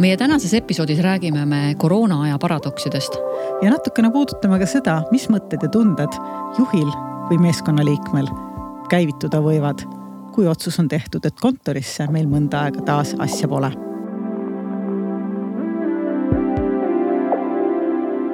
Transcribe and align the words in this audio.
meie 0.00 0.16
tänases 0.16 0.54
episoodis 0.54 0.98
räägime 0.98 1.46
me 1.46 1.74
koroonaaja 1.78 2.38
paradoksidest. 2.38 3.14
ja 3.62 3.70
natukene 3.70 4.10
puudutame 4.10 4.58
ka 4.58 4.66
seda, 4.66 5.02
mis 5.10 5.28
mõtted 5.28 5.62
ja 5.62 5.68
tunded 5.68 6.18
juhil 6.58 6.90
või 7.30 7.38
meeskonnaliikmel 7.38 8.26
käivituda 8.88 9.40
võivad, 9.42 9.82
kui 10.32 10.46
otsus 10.46 10.78
on 10.78 10.88
tehtud, 10.88 11.26
et 11.26 11.40
kontorisse 11.40 12.06
meil 12.06 12.26
mõnda 12.26 12.62
aega 12.62 12.82
taas 12.82 13.14
asja 13.18 13.48
pole. 13.48 13.72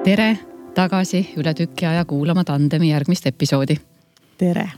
tere 0.05 0.39
tagasi 0.75 1.31
üle 1.41 1.55
tüki 1.55 1.87
aja 1.87 2.05
kuulama 2.05 2.45
Tandemi 2.45 2.91
järgmist 2.91 3.27
episoodi. 3.27 3.81
tere. 4.39 4.69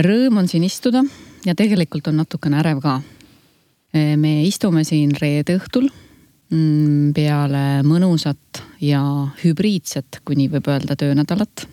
Rõõm 0.00 0.38
on 0.38 0.48
siin 0.48 0.64
istuda 0.64 1.04
ja 1.46 1.54
tegelikult 1.54 2.08
on 2.08 2.16
natukene 2.16 2.58
ärev 2.58 2.80
ka 2.82 3.00
me 3.92 4.32
istume 4.46 4.84
siin 4.86 5.12
reede 5.18 5.56
õhtul 5.58 5.88
mm, 6.52 7.12
peale 7.16 7.82
mõnusat 7.86 8.62
ja 8.84 9.02
hübriidset, 9.42 10.20
kui 10.24 10.38
nii 10.38 10.50
võib 10.52 10.70
öelda, 10.70 10.96
töönädalat, 10.96 11.66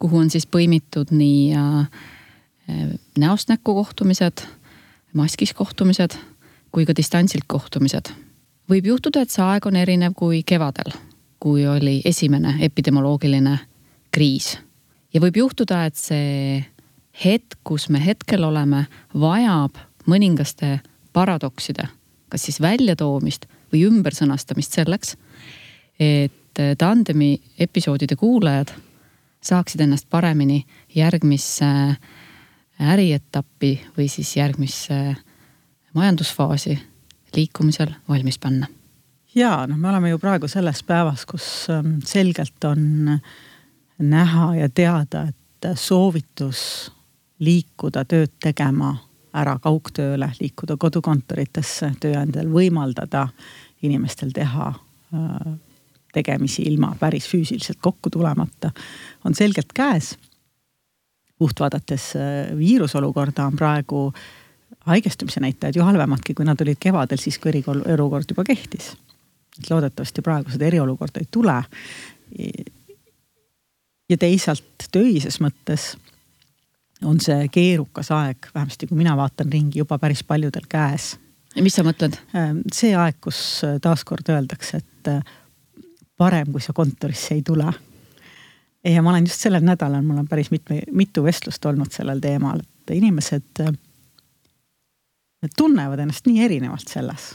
kuhu 0.00 0.22
on 0.22 0.30
siis 0.32 0.46
põimitud 0.46 1.12
nii 1.12 1.52
äh, 1.56 2.04
näost 3.20 3.52
näkku 3.52 3.74
kohtumised, 3.76 4.46
maskis 5.12 5.52
kohtumised 5.54 6.16
kui 6.74 6.86
ka 6.86 6.94
distantsilt 6.96 7.46
kohtumised. 7.46 8.10
võib 8.70 8.86
juhtuda, 8.88 9.22
et 9.22 9.30
see 9.30 9.44
aeg 9.44 9.66
on 9.68 9.76
erinev 9.76 10.14
kui 10.18 10.42
kevadel, 10.42 10.94
kui 11.38 11.66
oli 11.68 12.00
esimene 12.04 12.56
epidemioloogiline 12.66 13.58
kriis. 14.10 14.58
ja 15.14 15.20
võib 15.20 15.36
juhtuda, 15.36 15.84
et 15.86 15.96
see 15.96 16.64
hetk, 17.24 17.60
kus 17.62 17.88
me 17.88 18.02
hetkel 18.02 18.44
oleme, 18.44 18.86
vajab 19.14 19.78
mõningaste 20.10 20.80
paradokside, 21.14 21.86
kas 22.28 22.48
siis 22.48 22.60
väljatoomist 22.60 23.46
või 23.72 23.86
ümbersõnastamist 23.88 24.74
selleks, 24.76 25.14
et 26.00 26.62
tandemi 26.78 27.38
episoodide 27.58 28.16
kuulajad 28.18 28.74
saaksid 29.44 29.80
ennast 29.84 30.06
paremini 30.10 30.64
järgmisse 30.94 31.66
ärietappi 32.80 33.76
või 33.98 34.08
siis 34.08 34.36
järgmisse 34.36 35.16
majandusfaasi 35.94 36.78
liikumisel 37.36 37.94
valmis 38.08 38.38
panna. 38.38 38.66
ja 39.34 39.66
noh, 39.66 39.78
me 39.78 39.88
oleme 39.88 40.10
ju 40.10 40.18
praegu 40.18 40.48
selles 40.48 40.82
päevas, 40.82 41.26
kus 41.26 41.66
ähm, 41.70 41.98
selgelt 42.04 42.64
on 42.64 43.20
näha 43.98 44.54
ja 44.56 44.68
teada, 44.68 45.26
et 45.28 45.78
soovitus 45.78 46.92
liikuda 47.38 48.04
tööd 48.04 48.32
tegema 48.42 48.96
ära 49.34 49.56
kaugtööle, 49.62 50.30
liikuda 50.40 50.76
kodukontoritesse, 50.80 51.92
tööandjal 52.00 52.50
võimaldada 52.52 53.26
inimestel 53.82 54.30
teha 54.34 54.68
äh, 54.70 55.54
tegemisi 56.14 56.62
ilma 56.68 56.94
päris 57.00 57.26
füüsiliselt 57.28 57.80
kokku 57.82 58.10
tulemata, 58.10 58.70
on 59.24 59.34
selgelt 59.34 59.72
käes. 59.74 60.14
puht 61.38 61.60
vaadates 61.60 62.12
äh, 62.16 62.58
viirusolukorda 62.58 63.46
on 63.46 63.56
praegu 63.56 64.12
haigestumise 64.86 65.40
näitajad 65.40 65.76
ju 65.76 65.82
halvemadki, 65.82 66.34
kui 66.34 66.44
nad 66.44 66.60
olid 66.60 66.78
kevadel, 66.80 67.18
siis 67.18 67.38
kui 67.38 67.50
eriolukord 67.50 68.30
juba 68.30 68.44
kehtis. 68.44 68.96
et 69.58 69.70
loodetavasti 69.70 70.22
praegu 70.22 70.50
seda 70.50 70.64
eriolukorda 70.64 71.20
ei 71.20 71.28
tule. 71.30 71.64
ja 74.10 74.16
teisalt 74.18 74.88
töises 74.92 75.40
mõttes 75.40 75.96
on 77.02 77.20
see 77.20 77.48
keerukas 77.52 78.10
aeg, 78.14 78.50
vähemasti 78.54 78.86
kui 78.86 78.98
mina 78.98 79.16
vaatan 79.16 79.52
ringi, 79.52 79.80
juba 79.82 79.98
päris 79.98 80.24
paljudel 80.24 80.66
käes. 80.68 81.14
mis 81.60 81.74
sa 81.74 81.84
mõtled? 81.86 82.16
Ähm, 82.36 82.62
see 82.72 82.94
aeg, 82.96 83.18
kus 83.22 83.38
äh, 83.66 83.78
taaskord 83.82 84.28
öeldakse, 84.30 84.82
et 84.82 85.10
äh, 85.10 85.22
parem, 86.16 86.52
kui 86.52 86.62
sa 86.62 86.72
kontorisse 86.72 87.34
ei 87.34 87.42
tule. 87.42 87.72
ja 88.84 89.02
ma 89.02 89.10
olen 89.10 89.26
just 89.26 89.40
sellel 89.40 89.64
nädalal, 89.64 90.02
mul 90.02 90.22
on 90.22 90.28
päris 90.28 90.50
mitme, 90.50 90.82
mitu 90.92 91.24
vestlust 91.24 91.64
olnud 91.66 91.92
sellel 91.92 92.20
teemal, 92.20 92.60
et 92.60 92.96
inimesed 92.96 93.64
äh, 93.64 93.72
tunnevad 95.56 95.98
ennast 95.98 96.26
nii 96.26 96.44
erinevalt 96.44 96.88
selles 96.88 97.34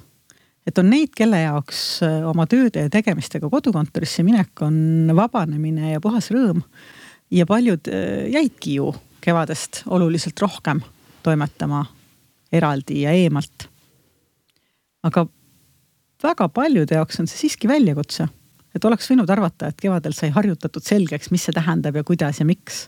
et 0.67 0.77
on 0.77 0.89
neid, 0.91 1.09
kelle 1.17 1.39
jaoks 1.41 2.01
oma 2.29 2.45
tööde 2.45 2.83
ja 2.85 2.89
tegemistega 2.93 3.49
kodukontorisse 3.49 4.21
minek 4.23 4.61
on 4.61 5.09
vabanemine 5.17 5.95
ja 5.95 6.01
puhas 6.01 6.29
rõõm. 6.29 6.61
ja 7.31 7.45
paljud 7.45 7.87
jäidki 8.29 8.75
ju 8.75 8.91
kevadest 9.21 9.83
oluliselt 9.87 10.39
rohkem 10.41 10.81
toimetama 11.23 11.85
eraldi 12.51 13.01
ja 13.03 13.11
eemalt. 13.11 13.67
aga 15.03 15.25
väga 16.23 16.49
paljude 16.49 16.95
jaoks 16.95 17.19
on 17.21 17.27
see 17.29 17.45
siiski 17.45 17.69
väljakutse, 17.69 18.27
et 18.75 18.85
oleks 18.85 19.07
võinud 19.11 19.29
arvata, 19.31 19.69
et 19.69 19.79
kevadel 19.79 20.15
sai 20.15 20.31
harjutatud 20.35 20.83
selgeks, 20.83 21.31
mis 21.31 21.45
see 21.47 21.55
tähendab 21.55 21.95
ja 21.95 22.03
kuidas 22.03 22.41
ja 22.41 22.45
miks. 22.45 22.87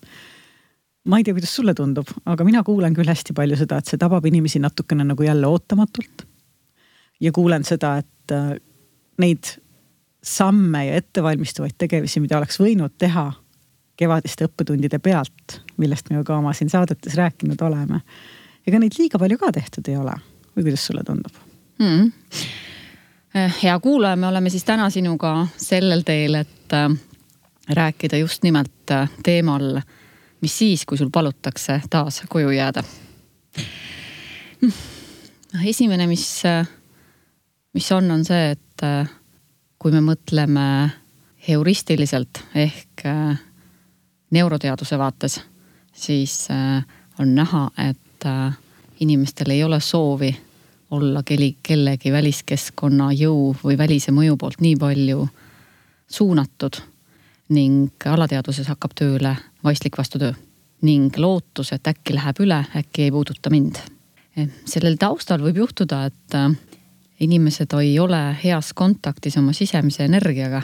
ma 1.06 1.18
ei 1.18 1.24
tea, 1.24 1.34
kuidas 1.34 1.56
sulle 1.56 1.74
tundub, 1.74 2.10
aga 2.26 2.46
mina 2.48 2.64
kuulen 2.64 2.96
küll 2.98 3.10
hästi 3.10 3.34
palju 3.38 3.58
seda, 3.58 3.80
et 3.80 3.90
see 3.90 4.02
tabab 4.02 4.26
inimesi 4.26 4.60
natukene 4.60 5.06
nagu 5.08 5.24
jälle 5.24 5.48
ootamatult. 5.48 6.26
ja 7.20 7.32
kuulen 7.32 7.64
seda, 7.64 7.98
et 7.98 8.36
äh, 8.36 8.56
neid 9.22 9.56
samme 10.24 10.86
ja 10.86 11.00
ettevalmistavaid 11.02 11.78
tegevusi, 11.78 12.20
mida 12.22 12.38
oleks 12.38 12.60
võinud 12.62 12.94
teha 12.98 13.32
kevadiste 14.02 14.48
õppetundide 14.50 15.00
pealt, 15.04 15.60
millest 15.82 16.10
me 16.10 16.20
ju 16.20 16.26
ka 16.26 16.40
oma 16.42 16.56
siin 16.58 16.72
saadetes 16.72 17.16
rääkinud 17.20 17.62
oleme. 17.62 18.02
ega 18.68 18.80
neid 18.82 18.98
liiga 18.98 19.20
palju 19.22 19.38
ka 19.42 19.52
tehtud 19.54 19.88
ei 19.90 19.98
ole 19.98 20.18
või 20.56 20.66
kuidas 20.66 20.86
sulle 20.90 21.04
tundub 21.06 21.38
mm.? 21.82 22.12
hea 23.62 23.80
kuulaja, 23.80 24.16
me 24.16 24.28
oleme 24.28 24.50
siis 24.50 24.66
täna 24.68 24.90
sinuga 24.90 25.48
sellel 25.58 26.04
teel, 26.08 26.36
et 26.44 26.76
äh, 26.76 26.90
rääkida 27.70 28.18
just 28.18 28.44
nimelt 28.44 28.92
äh, 28.92 29.10
teemal, 29.24 29.80
mis 30.42 30.58
siis, 30.58 30.86
kui 30.86 30.98
sul 30.98 31.14
palutakse 31.14 31.82
taas 31.90 32.24
koju 32.30 32.50
jääda. 32.52 32.84
noh, 34.62 35.64
esimene, 35.66 36.08
mis, 36.08 36.26
mis 37.74 37.92
on, 37.92 38.12
on 38.12 38.26
see, 38.26 38.52
et 38.52 38.86
kui 39.82 39.94
me 39.94 40.02
mõtleme 40.06 40.66
heuristiliselt 41.48 42.44
ehk 42.56 43.06
neuroteaduse 44.32 44.98
vaates, 44.98 45.42
siis 45.94 46.48
äh, 46.52 46.86
on 47.20 47.36
näha, 47.36 47.70
et 47.90 48.26
äh, 48.26 48.54
inimestel 49.00 49.50
ei 49.50 49.64
ole 49.64 49.80
soovi 49.80 50.38
olla 50.92 51.24
keli, 51.24 51.56
kellegi 51.64 52.12
väliskeskkonna 52.12 53.12
jõu 53.16 53.56
või 53.64 53.78
välise 53.78 54.12
mõju 54.12 54.38
poolt 54.38 54.62
nii 54.62 54.76
palju 54.76 55.28
suunatud. 56.08 56.82
ning 57.52 58.06
alateaduses 58.08 58.68
hakkab 58.68 58.94
tööle 58.96 59.36
vaistlik 59.64 59.98
vastutöö 59.98 60.32
ning 60.82 61.18
lootus, 61.18 61.74
et 61.74 61.88
äkki 61.88 62.14
läheb 62.16 62.40
üle, 62.40 62.66
äkki 62.76 63.04
ei 63.04 63.12
puuduta 63.12 63.50
mind. 63.50 63.76
Eh, 64.38 64.48
sellel 64.66 64.96
taustal 64.96 65.42
võib 65.42 65.58
juhtuda, 65.58 66.06
et 66.06 66.36
äh, 66.36 66.52
inimesed 67.20 67.74
ei 67.82 68.00
ole 68.00 68.38
heas 68.44 68.74
kontaktis 68.74 69.38
oma 69.38 69.54
sisemise 69.54 70.06
energiaga 70.06 70.62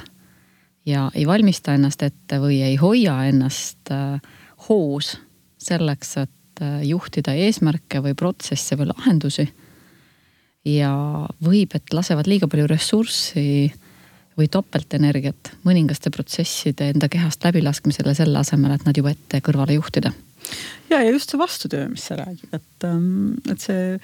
ja 0.88 1.10
ei 1.16 1.28
valmista 1.28 1.76
ennast 1.76 2.04
ette 2.06 2.40
või 2.42 2.62
ei 2.66 2.78
hoia 2.80 3.20
ennast 3.28 3.92
äh, 3.92 4.22
hoos 4.70 5.18
selleks, 5.62 6.16
et 6.24 6.62
äh, 6.64 6.82
juhtida 6.88 7.36
eesmärke 7.36 8.02
või 8.04 8.16
protsesse 8.18 8.78
või 8.80 8.90
lahendusi. 8.94 9.48
ja 10.66 10.94
võib, 11.44 11.76
et 11.76 11.94
lasevad 11.94 12.28
liiga 12.28 12.48
palju 12.48 12.68
ressurssi 12.68 13.74
või 14.38 14.48
topeltenergiat 14.52 15.52
mõningaste 15.66 16.12
protsesside 16.14 16.92
enda 16.94 17.10
kehast 17.10 17.44
läbilaskmisele 17.44 18.14
selle 18.16 18.40
asemel, 18.40 18.76
et 18.76 18.86
nad 18.86 18.98
juba 18.98 19.12
ette 19.16 19.42
kõrvale 19.44 19.78
juhtida. 19.78 20.14
ja, 20.90 21.02
ja 21.02 21.12
just 21.12 21.32
see 21.32 21.40
vastutöö, 21.40 21.90
mis 21.92 22.08
sa 22.08 22.20
räägid, 22.20 22.54
et, 22.54 22.88
ähm, 22.88 23.36
et 23.52 23.60
see 23.60 24.00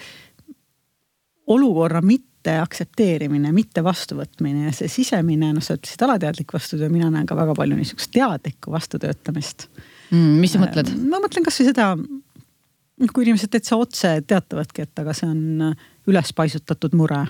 olukorra 1.47 2.01
mitte 2.01 2.32
mitte 2.43 2.59
aktsepteerimine, 2.59 3.53
mitte 3.55 3.79
vastuvõtmine 3.83 4.65
ja 4.67 4.71
see 4.75 4.89
sisemine, 4.91 5.53
noh, 5.55 5.63
sa 5.63 5.77
ütlesid 5.77 6.01
alateadlik 6.03 6.51
vastutöö, 6.51 6.89
mina 6.91 7.07
näen 7.11 7.25
ka 7.25 7.37
väga 7.39 7.53
palju 7.55 7.77
niisugust 7.77 8.11
teadlikku 8.11 8.71
vastutöötamist 8.71 9.69
mm,. 10.11 10.41
mis 10.41 10.51
sa 10.51 10.59
mõtled? 10.59 10.89
Äh, 10.91 11.05
ma 11.07 11.21
mõtlen 11.23 11.45
kasvõi 11.45 11.69
seda, 11.69 11.93
noh, 11.95 13.13
kui 13.15 13.23
inimesed 13.23 13.51
täitsa 13.53 13.79
otse 13.79 14.11
teatavadki, 14.27 14.83
et 14.83 14.99
aga 14.99 15.15
see 15.15 15.29
on 15.29 15.69
üles 16.11 16.33
paisutatud 16.35 16.97
mure. 16.99 17.21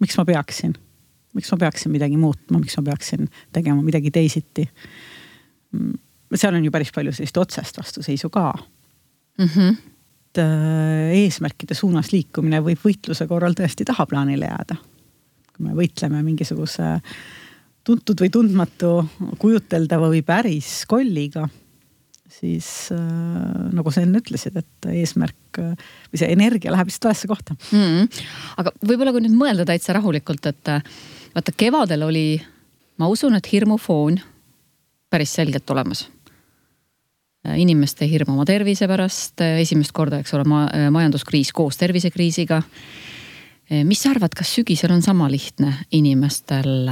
miks 0.00 0.16
ma 0.16 0.24
peaksin, 0.24 0.72
miks 1.36 1.52
ma 1.52 1.58
peaksin 1.66 1.92
midagi 1.92 2.16
muutma, 2.16 2.62
miks 2.62 2.78
ma 2.80 2.86
peaksin 2.88 3.28
tegema 3.52 3.84
midagi 3.84 4.10
teisiti? 4.10 4.64
Mm, 5.76 6.00
seal 6.32 6.56
on 6.56 6.64
ju 6.64 6.72
päris 6.72 6.94
palju 6.96 7.12
sellist 7.12 7.36
otsest 7.36 7.76
vastuseisu 7.76 8.32
ka 8.32 8.54
mm. 8.56 9.52
-hmm 9.52 9.76
Äh, 9.76 9.95
eesmärkide 10.38 11.74
suunas 11.74 12.12
liikumine 12.12 12.60
võib 12.64 12.82
võitluse 12.84 13.26
korral 13.30 13.56
tõesti 13.56 13.86
tahaplaanile 13.88 14.50
jääda. 14.50 14.76
kui 15.56 15.66
me 15.66 15.74
võitleme 15.76 16.22
mingisuguse 16.22 16.96
tuntud 17.86 18.20
või 18.20 18.32
tundmatu, 18.34 18.90
kujuteldava 19.38 20.10
või 20.10 20.22
päris 20.26 20.82
kolliga, 20.90 21.46
siis 22.40 22.90
äh, 22.94 22.98
nagu 23.76 23.92
sa 23.94 24.02
enne 24.02 24.20
ütlesid, 24.22 24.56
et 24.58 24.88
eesmärk 24.90 25.60
äh, 25.62 25.76
või 26.10 26.20
see 26.20 26.32
energia 26.34 26.74
läheb 26.74 26.90
lihtsalt 26.90 27.10
valesse 27.10 27.30
kohta 27.30 27.56
mm. 27.56 27.84
-hmm. 27.84 28.24
aga 28.62 28.72
võib-olla 28.82 29.14
kui 29.14 29.24
nüüd 29.24 29.38
mõelda 29.38 29.68
täitsa 29.68 29.94
rahulikult, 29.96 30.50
et 30.50 30.72
äh, 30.72 30.82
vaata 31.34 31.54
kevadel 31.56 32.02
oli, 32.08 32.26
ma 32.98 33.08
usun, 33.12 33.38
et 33.38 33.52
hirmufoon 33.52 34.18
päris 35.10 35.36
selgelt 35.38 35.70
olemas. 35.70 36.08
Inimeste 37.54 38.08
hirm 38.10 38.32
oma 38.34 38.44
tervise 38.48 38.88
pärast, 38.90 39.40
esimest 39.60 39.94
korda, 39.96 40.20
eks 40.22 40.34
ole 40.34 40.46
ma,, 40.48 40.66
majanduskriis 40.90 41.52
koos 41.56 41.78
tervisekriisiga. 41.80 42.62
mis 43.84 44.02
sa 44.02 44.10
arvad, 44.10 44.34
kas 44.34 44.54
sügisel 44.58 44.92
on 44.94 45.02
sama 45.02 45.30
lihtne 45.30 45.72
inimestel 45.90 46.90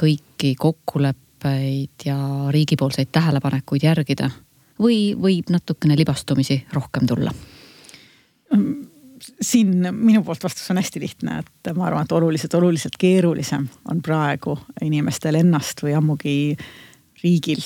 kõiki 0.00 0.54
kokkuleppeid 0.58 2.06
ja 2.06 2.16
riigipoolseid 2.54 3.10
tähelepanekuid 3.12 3.84
järgida 3.84 4.30
või 4.80 5.14
võib 5.18 5.50
natukene 5.50 5.96
libastumisi 5.98 6.64
rohkem 6.72 7.06
tulla? 7.06 7.34
siin 9.40 9.70
minu 9.90 10.22
poolt 10.22 10.42
vastus 10.44 10.70
on 10.70 10.78
hästi 10.78 11.00
lihtne, 11.00 11.38
et 11.40 11.70
ma 11.76 11.86
arvan, 11.88 12.04
et 12.04 12.12
oluliselt, 12.12 12.54
oluliselt 12.54 12.98
keerulisem 13.00 13.64
on 13.90 14.02
praegu 14.04 14.56
inimestel 14.84 15.38
ennast 15.40 15.80
või 15.82 15.94
ammugi 15.96 16.34
riigil 17.22 17.64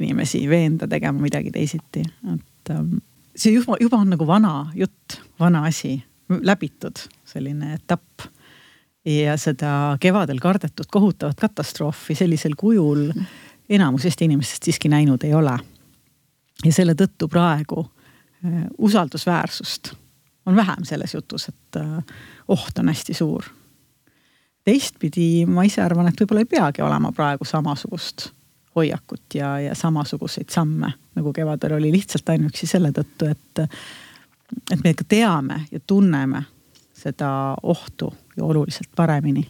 inimesi 0.00 0.48
veenda 0.50 0.88
tegema 0.88 1.20
midagi 1.22 1.52
teisiti, 1.54 2.02
et 2.34 2.70
ähm, 2.70 2.96
see 3.36 3.54
juba, 3.54 3.76
juba 3.80 4.00
on 4.02 4.14
nagu 4.14 4.26
vana 4.26 4.54
jutt, 4.74 5.20
vana 5.40 5.64
asi, 5.68 5.96
läbitud 6.28 7.02
selline 7.28 7.74
etapp 7.76 8.26
ja 9.04 9.36
seda 9.36 9.96
kevadel 10.00 10.40
kardetud 10.40 10.88
kohutavat 10.90 11.40
katastroofi 11.40 12.14
sellisel 12.16 12.54
kujul 12.56 13.10
enamus 13.68 14.04
Eesti 14.08 14.24
inimestest 14.24 14.62
siiski 14.70 14.88
näinud 14.88 15.24
ei 15.24 15.34
ole. 15.34 15.58
ja 16.64 16.72
selle 16.72 16.94
tõttu 16.94 17.28
praegu 17.28 17.84
äh, 17.84 18.64
usaldusväärsust 18.78 19.92
on 20.46 20.56
vähem 20.56 20.84
selles 20.84 21.14
jutus, 21.14 21.48
et 21.48 21.76
äh, 21.76 22.16
oht 22.48 22.78
on 22.78 22.88
hästi 22.88 23.14
suur. 23.14 23.44
teistpidi 24.64 25.46
ma 25.46 25.64
ise 25.64 25.82
arvan, 25.82 26.08
et 26.08 26.20
võib-olla 26.20 26.44
ei 26.44 26.50
peagi 26.56 26.82
olema 26.82 27.12
praegu 27.12 27.44
samasugust 27.44 28.30
hoiakut 28.76 29.34
ja, 29.34 29.60
ja 29.60 29.74
samasuguseid 29.74 30.50
samme 30.50 30.92
nagu 31.14 31.32
kevadel 31.32 31.76
oli 31.76 31.92
lihtsalt 31.92 32.28
ainuüksi 32.28 32.66
selle 32.66 32.90
tõttu, 32.94 33.28
et, 33.30 33.64
et 34.72 34.84
me 34.84 34.94
ikka 34.94 35.06
teame 35.08 35.60
ja 35.72 35.80
tunneme 35.86 36.44
seda 36.94 37.56
ohtu 37.62 38.12
ju 38.36 38.46
oluliselt 38.46 38.90
paremini. 38.96 39.48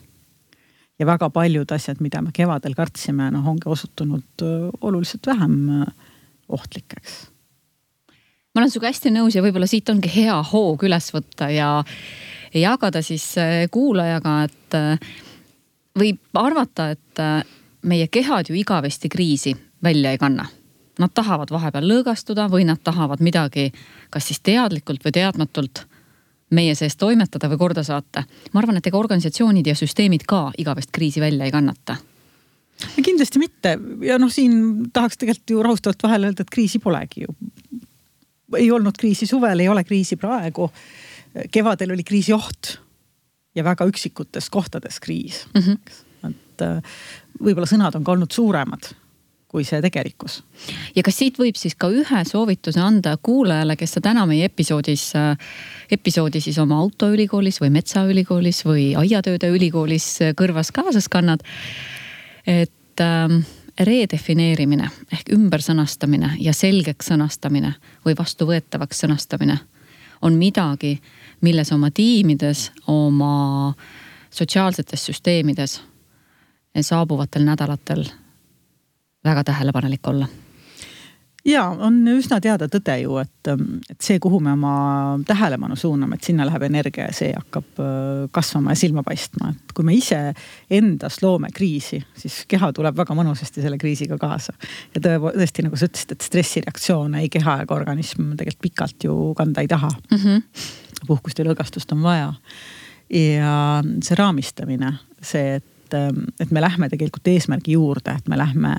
ja 0.99 1.07
väga 1.07 1.31
paljud 1.31 1.73
asjad, 1.73 2.01
mida 2.01 2.23
me 2.23 2.31
kevadel 2.33 2.75
kartsime, 2.75 3.31
noh 3.31 3.47
ongi 3.49 3.67
osutunud 3.67 4.45
oluliselt 4.81 5.27
vähem 5.27 5.87
ohtlikeks. 6.49 7.31
ma 8.55 8.61
olen 8.61 8.71
sinuga 8.71 8.93
hästi 8.93 9.11
nõus 9.11 9.37
ja 9.37 9.43
võib-olla 9.43 9.67
siit 9.67 9.89
ongi 9.89 10.13
hea 10.17 10.37
hoog 10.53 10.85
üles 10.85 11.11
võtta 11.15 11.51
ja 11.51 11.85
jagada 12.55 13.03
siis 13.03 13.35
kuulajaga, 13.71 14.43
et 14.45 14.79
võib 15.99 16.39
arvata, 16.39 16.91
et 16.91 17.23
meie 17.85 18.09
kehad 18.09 18.49
ju 18.49 18.55
igavesti 18.59 19.09
kriisi 19.09 19.57
välja 19.83 20.11
ei 20.11 20.19
kanna 20.19 20.47
nad 20.99 21.11
tahavad 21.15 21.51
vahepeal 21.51 21.89
lõõgastuda 21.91 22.47
või 22.51 22.65
nad 22.69 22.79
tahavad 22.85 23.23
midagi, 23.25 23.73
kas 24.11 24.29
siis 24.31 24.41
teadlikult 24.41 25.05
või 25.05 25.13
teadmatult 25.17 25.85
meie 26.55 26.75
sees 26.79 26.97
toimetada 26.97 27.49
või 27.51 27.59
korda 27.59 27.83
saata. 27.83 28.25
ma 28.53 28.61
arvan, 28.61 28.77
et 28.77 28.87
ega 28.87 28.99
organisatsioonid 28.99 29.67
ja 29.67 29.75
süsteemid 29.75 30.27
ka 30.27 30.53
igavest 30.59 30.93
kriisi 30.93 31.21
välja 31.21 31.45
ei 31.45 31.55
kannata 31.55 31.97
kindlasti 33.03 33.39
mitte 33.39 33.79
ja 34.03 34.19
noh, 34.19 34.33
siin 34.33 34.91
tahaks 34.93 35.19
tegelikult 35.19 35.51
ju 35.51 35.63
rahustavalt 35.63 36.03
vahele 36.03 36.31
öelda, 36.31 36.43
et 36.43 36.51
kriisi 36.51 36.79
polegi 36.83 37.27
ju. 37.27 37.35
ei 38.59 38.71
olnud 38.71 38.97
kriisi 38.99 39.27
suvel, 39.27 39.61
ei 39.61 39.69
ole 39.69 39.85
kriisi 39.85 40.17
praegu. 40.17 40.71
kevadel 41.51 41.95
oli 41.95 42.05
kriisi 42.05 42.33
oht 42.33 42.79
ja 43.55 43.65
väga 43.65 43.87
üksikutes 43.87 44.51
kohtades 44.51 45.01
kriis 45.01 45.47
mm. 45.55 45.61
-hmm. 45.61 46.04
Et 46.55 46.67
äh, 46.67 47.01
võib-olla 47.43 47.69
sõnad 47.69 47.97
on 47.99 48.07
ka 48.07 48.15
olnud 48.15 48.33
suuremad 48.33 48.95
kui 49.55 49.63
see 49.63 49.79
tegelikkus. 49.79 50.41
ja 50.97 51.03
kas 51.07 51.21
siit 51.21 51.37
võib 51.39 51.55
siis 51.55 51.77
ka 51.79 51.87
ühe 51.95 52.23
soovituse 52.27 52.81
anda 52.83 53.13
kuulajale, 53.23 53.77
kes 53.79 53.93
sa 53.95 54.01
täna 54.03 54.25
meie 54.27 54.49
episoodis, 54.51 55.13
episoodi 55.95 56.43
siis 56.43 56.59
oma 56.59 56.81
autoülikoolis 56.83 57.61
või 57.63 57.71
metsaülikoolis 57.77 58.65
või 58.67 58.89
aiatööde 58.99 59.53
ülikoolis 59.55 60.09
kõrvas 60.35 60.73
kaasas 60.75 61.07
kannad. 61.09 61.47
et 62.47 63.01
ähm, 63.01 63.45
redefineerimine 63.79 64.91
ehk 65.13 65.31
ümbersõnastamine 65.39 66.35
ja 66.41 66.53
selgeks 66.53 67.13
sõnastamine 67.15 67.77
või 68.05 68.19
vastuvõetavaks 68.19 69.07
sõnastamine 69.07 69.61
on 70.23 70.35
midagi, 70.35 70.99
milles 71.47 71.73
oma 71.73 71.91
tiimides, 71.95 72.73
oma 72.91 73.75
sotsiaalsetes 74.35 75.07
süsteemides 75.07 75.81
saabuvatel 76.83 77.45
nädalatel 77.45 78.09
väga 79.25 79.45
tähelepanelik 79.45 80.07
olla 80.07 80.27
ja 81.45 81.65
on 81.69 81.99
üsna 82.09 82.39
teada 82.43 82.67
tõde 82.73 82.95
ju, 83.03 83.17
et, 83.21 83.51
et 83.91 83.99
see, 84.03 84.19
kuhu 84.23 84.41
me 84.43 84.55
oma 84.55 84.75
tähelepanu 85.29 85.77
suuname, 85.79 86.17
et 86.17 86.27
sinna 86.27 86.47
läheb 86.49 86.65
energia 86.69 87.09
ja 87.11 87.17
see 87.17 87.33
hakkab 87.35 87.83
äh, 87.83 87.89
kasvama 88.35 88.73
ja 88.75 88.81
silma 88.81 89.05
paistma, 89.07 89.53
et 89.53 89.75
kui 89.77 89.87
me 89.87 89.97
ise 89.97 90.21
endas 90.73 91.21
loome 91.23 91.51
kriisi, 91.55 92.01
siis 92.19 92.43
keha 92.51 92.73
tuleb 92.77 92.97
väga 92.97 93.17
mõnusasti 93.19 93.65
selle 93.65 93.79
kriisiga 93.81 94.19
kaasa. 94.21 94.57
ja 94.95 95.05
tõesti, 95.05 95.67
nagu 95.67 95.79
sa 95.79 95.89
ütlesid, 95.91 96.17
et 96.17 96.29
stressireaktsioone 96.29 97.25
ei 97.25 97.31
keha 97.33 97.61
ega 97.65 97.77
organism 97.77 98.33
tegelikult 98.39 98.63
pikalt 98.65 99.05
ju 99.05 99.19
kanda 99.37 99.61
ei 99.61 99.69
taha 99.69 99.91
mm. 99.91 100.17
-hmm. 100.17 100.43
puhkust 101.07 101.39
ja 101.39 101.45
lõõgastust 101.45 101.93
on 101.93 102.03
vaja. 102.03 102.33
ja 103.11 103.83
see 104.03 104.17
raamistamine, 104.17 104.97
see, 105.21 105.57
et, 105.61 105.71
et 106.41 106.51
me 106.51 106.63
lähme 106.63 106.89
tegelikult 106.89 107.29
eesmärgi 107.29 107.75
juurde, 107.77 108.15
et 108.17 108.29
me 108.29 108.39
lähme 108.39 108.77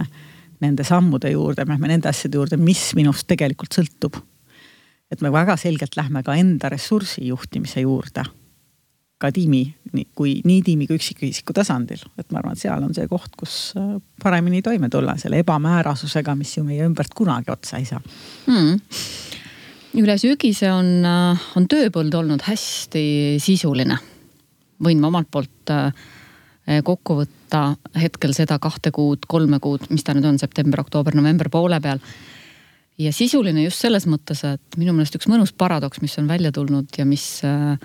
nende 0.64 0.86
sammude 0.88 1.30
juurde, 1.30 1.66
me 1.66 1.76
lähme 1.76 1.92
nende 1.92 2.10
asjade 2.10 2.40
juurde, 2.40 2.58
mis 2.58 2.94
minust 2.96 3.28
tegelikult 3.28 3.76
sõltub. 3.76 4.22
et 5.12 5.22
me 5.22 5.30
väga 5.32 5.54
selgelt 5.58 5.96
lähme 5.96 6.24
ka 6.24 6.34
enda 6.34 6.70
ressursi 6.70 7.28
juhtimise 7.28 7.82
juurde. 7.82 8.24
ka 9.18 9.32
tiimi, 9.32 9.76
kui 10.16 10.42
nii 10.44 10.62
tiimi 10.62 10.88
kui 10.88 10.98
üksikisiku 11.00 11.54
tasandil, 11.54 12.02
et 12.18 12.32
ma 12.32 12.40
arvan, 12.40 12.52
et 12.52 12.60
seal 12.60 12.84
on 12.84 12.94
see 12.94 13.08
koht, 13.08 13.32
kus 13.38 13.74
äh, 13.78 13.96
paremini 14.24 14.62
toime 14.62 14.90
tulla 14.90 15.18
selle 15.18 15.40
ebamäärasusega, 15.40 16.36
mis 16.36 16.58
ju 16.58 16.64
meie 16.64 16.86
ümbert 16.86 17.14
kunagi 17.16 17.52
otsa 17.52 17.78
ei 17.78 17.86
saa 17.86 18.02
hmm 18.48 18.80
üle 20.02 20.18
sügise 20.20 20.70
on, 20.74 20.90
äh, 21.08 21.48
on 21.56 21.68
tööpõld 21.72 22.16
olnud 22.20 22.44
hästi 22.46 23.38
sisuline. 23.44 23.98
võin 24.84 25.00
ma 25.00 25.08
omalt 25.08 25.30
poolt 25.32 25.72
äh, 25.72 25.94
kokku 26.66 27.20
võtta 27.20 27.76
hetkel 28.00 28.34
seda 28.34 28.58
kahte 28.62 28.92
kuud, 28.96 29.28
kolme 29.30 29.60
kuud, 29.62 29.86
mis 29.92 30.06
ta 30.06 30.16
nüüd 30.16 30.26
on, 30.26 30.40
september, 30.42 30.82
oktoober, 30.82 31.14
november 31.18 31.50
poole 31.54 31.80
peal. 31.82 32.02
ja 32.98 33.12
sisuline 33.14 33.64
just 33.64 33.84
selles 33.84 34.08
mõttes, 34.10 34.42
et 34.48 34.78
minu 34.80 34.94
meelest 34.96 35.18
üks 35.20 35.30
mõnus 35.30 35.54
paradoks, 35.54 36.02
mis 36.02 36.18
on 36.18 36.28
välja 36.28 36.52
tulnud 36.56 36.90
ja 36.98 37.06
mis, 37.06 37.44
eh, 37.44 37.78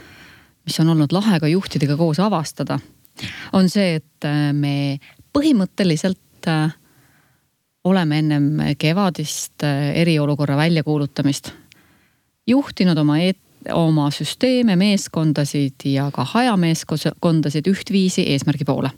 mis 0.64 0.80
on 0.80 0.94
olnud 0.94 1.12
lahe 1.12 1.40
ka 1.40 1.50
juhtidega 1.50 1.96
koos 1.96 2.20
avastada, 2.22 2.78
on 3.52 3.68
see, 3.68 4.00
et 4.00 4.28
eh, 4.28 4.52
me 4.52 4.98
põhimõtteliselt 5.36 6.48
oleme 7.84 8.18
ennem 8.18 8.46
kevadist 8.80 9.62
eriolukorra 9.62 10.56
väljakuulutamist 10.56 11.52
juhtinud 12.48 12.98
oma 12.98 13.18
eet-, 13.20 13.49
oma 13.72 14.08
süsteeme, 14.10 14.76
meeskondasid 14.76 15.84
ja 15.84 16.08
ka 16.14 16.24
hajameeskondasid 16.24 17.68
ühtviisi 17.70 18.26
eesmärgi 18.32 18.64
poole. 18.64 18.90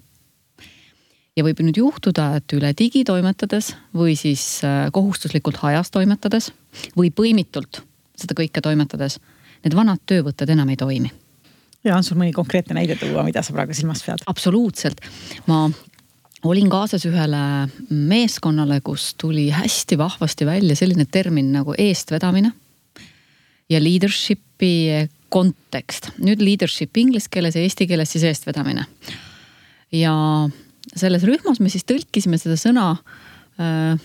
ja 1.36 1.44
võib 1.44 1.62
nüüd 1.64 1.78
juhtuda, 1.80 2.36
et 2.36 2.52
üle 2.52 2.74
digi 2.76 3.04
toimetades 3.08 3.72
või 3.96 4.16
siis 4.20 4.60
äh, 4.64 4.90
kohustuslikult 4.92 5.56
hajas 5.62 5.90
toimetades 5.90 6.50
või 6.96 7.08
põimitult 7.10 7.80
seda 8.20 8.36
kõike 8.36 8.60
toimetades, 8.60 9.18
need 9.64 9.74
vanad 9.74 10.02
töövõtted 10.06 10.50
enam 10.52 10.68
ei 10.68 10.76
toimi. 10.76 11.10
ja 11.84 11.96
on 11.96 12.04
sul 12.04 12.20
mõni 12.20 12.32
konkreetne 12.32 12.76
näide 12.78 12.96
tuua, 13.00 13.24
mida 13.24 13.42
sa 13.42 13.52
praegu 13.56 13.74
silmas 13.74 14.04
pead? 14.04 14.26
absoluutselt, 14.26 15.00
ma 15.46 15.70
olin 16.44 16.68
kaasas 16.70 17.06
ühele 17.06 17.42
meeskonnale, 17.90 18.80
kus 18.84 19.14
tuli 19.14 19.48
hästi 19.50 19.98
vahvasti 19.98 20.46
välja 20.46 20.76
selline 20.76 21.06
termin 21.10 21.52
nagu 21.52 21.74
eestvedamine 21.78 22.52
ja 23.72 23.80
leadership'i 24.62 25.08
kontekst. 25.32 26.12
nüüd 26.18 26.42
leadership 26.42 26.96
inglise 26.96 27.28
keeles 27.30 27.56
ja 27.56 27.62
eesti 27.62 27.86
keeles 27.86 28.12
siis 28.12 28.24
eestvedamine. 28.24 28.84
ja 29.92 30.48
selles 30.96 31.22
rühmas 31.24 31.60
me 31.60 31.68
siis 31.68 31.84
tõlkisime 31.84 32.38
seda 32.38 32.56
sõna 32.56 32.96
äh, 33.58 33.98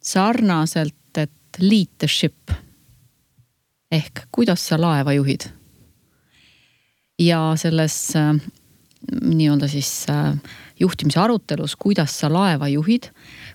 sarnaselt, 0.00 0.94
et 1.16 1.60
leadership 1.60 2.50
ehk 3.90 4.26
kuidas 4.32 4.66
sa 4.68 4.80
laeva 4.80 5.12
juhid. 5.12 5.48
ja 7.18 7.54
selles 7.56 8.16
äh, 8.16 8.34
nii-öelda 9.22 9.68
siis 9.68 10.06
äh, 10.10 10.34
juhtimise 10.80 11.20
arutelus, 11.20 11.76
kuidas 11.76 12.18
sa 12.18 12.28
laeva 12.32 12.68
juhid, 12.68 13.10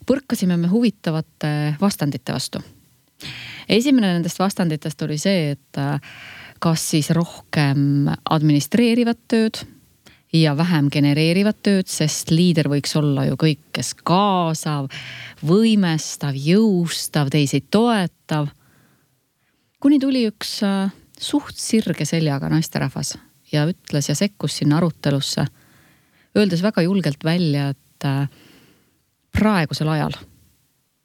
põrkasime 0.08 0.58
me 0.58 0.68
huvitavate 0.68 1.76
vastandite 1.82 2.34
vastu. 2.34 2.64
Esimene 3.70 4.14
nendest 4.14 4.40
vastanditest 4.40 5.02
oli 5.06 5.18
see, 5.22 5.54
et 5.56 5.80
äh, 5.82 6.00
kas 6.64 6.84
siis 6.94 7.10
rohkem 7.16 8.10
administreerivat 8.32 9.20
tööd 9.32 9.64
ja 10.34 10.56
vähem 10.58 10.90
genereerivat 10.92 11.60
tööd, 11.66 11.90
sest 11.92 12.32
liider 12.34 12.70
võiks 12.72 12.96
olla 12.98 13.28
ju 13.28 13.38
kõikes 13.40 13.94
kaasav, 14.08 14.90
võimestav, 15.46 16.38
jõustav, 16.38 17.30
teisi 17.34 17.62
toetav. 17.70 18.50
kuni 19.80 20.00
tuli 20.00 20.26
üks 20.30 20.62
äh, 20.64 20.90
suht 21.20 21.60
sirge 21.60 22.06
seljaga 22.06 22.50
naisterahvas 22.50 23.18
ja 23.52 23.68
ütles 23.70 24.10
ja 24.10 24.16
sekkus 24.16 24.58
sinna 24.58 24.80
arutelusse, 24.80 25.46
öeldes 26.38 26.64
väga 26.64 26.82
julgelt 26.82 27.24
välja, 27.24 27.70
et 27.70 28.08
äh, 28.08 28.28
praegusel 29.32 29.90
ajal 29.90 30.18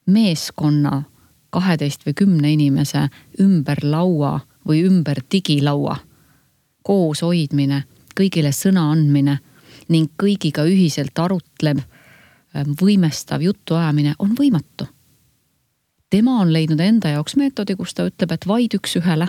meeskonna 0.08 1.02
kaheteist 1.50 2.07
või 2.07 2.14
kümne 2.14 2.52
inimese 2.52 3.09
ümber 3.40 3.78
laua 3.83 4.40
või 4.69 4.85
ümber 4.85 5.23
digilaua 5.33 5.97
koos 6.83 7.23
hoidmine, 7.23 7.83
kõigile 8.17 8.52
sõna 8.52 8.90
andmine 8.93 9.38
ning 9.88 10.11
kõigiga 10.21 10.64
ühiselt 10.69 11.19
arutlev, 11.19 11.78
äh, 11.78 12.64
võimestav 12.83 13.43
jutuajamine 13.43 14.14
on 14.19 14.35
võimatu. 14.37 14.87
tema 16.11 16.40
on 16.40 16.52
leidnud 16.52 16.81
enda 16.81 17.09
jaoks 17.09 17.37
meetodi, 17.37 17.76
kus 17.76 17.95
ta 17.95 18.07
ütleb, 18.09 18.33
et 18.33 18.47
vaid 18.47 18.75
üks-ühele 18.75 19.28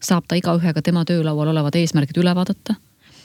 saab 0.00 0.26
ta 0.28 0.36
igaühega 0.36 0.82
tema 0.82 1.04
töölaual 1.04 1.48
olevad 1.48 1.74
eesmärgid 1.74 2.18
üle 2.20 2.34
vaadata. 2.34 2.74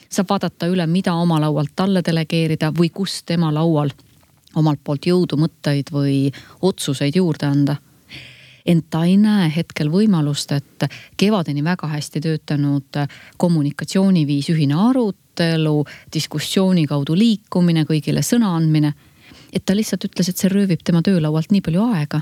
saab 0.10 0.30
vaadata 0.30 0.68
üle, 0.68 0.88
mida 0.88 1.14
oma 1.14 1.40
laualt 1.40 1.72
talle 1.76 2.02
delegeerida 2.06 2.72
või 2.72 2.90
kus 2.94 3.24
tema 3.24 3.54
laual 3.54 3.92
omalt 4.56 4.80
poolt 4.84 5.06
jõudu, 5.08 5.38
mõtteid 5.40 5.92
või 5.92 6.32
otsuseid 6.62 7.16
juurde 7.16 7.46
anda. 7.46 7.76
Ent 8.66 8.90
ta 8.90 9.04
ei 9.06 9.18
näe 9.18 9.52
hetkel 9.56 9.90
võimalust, 9.92 10.52
et 10.52 10.88
kevadeni 11.18 11.64
väga 11.64 11.88
hästi 11.92 12.22
töötanud 12.22 13.00
kommunikatsiooniviis, 13.38 14.52
ühine 14.54 14.78
arutelu, 14.90 15.86
diskussiooni 16.14 16.86
kaudu 16.90 17.16
liikumine, 17.18 17.86
kõigile 17.90 18.24
sõna 18.26 18.56
andmine. 18.56 18.94
et 19.54 19.66
ta 19.66 19.76
lihtsalt 19.76 20.06
ütles, 20.06 20.30
et 20.30 20.38
see 20.38 20.50
röövib 20.50 20.80
tema 20.84 21.02
töölaualt 21.02 21.52
nii 21.52 21.62
palju 21.62 21.84
aega 21.94 22.22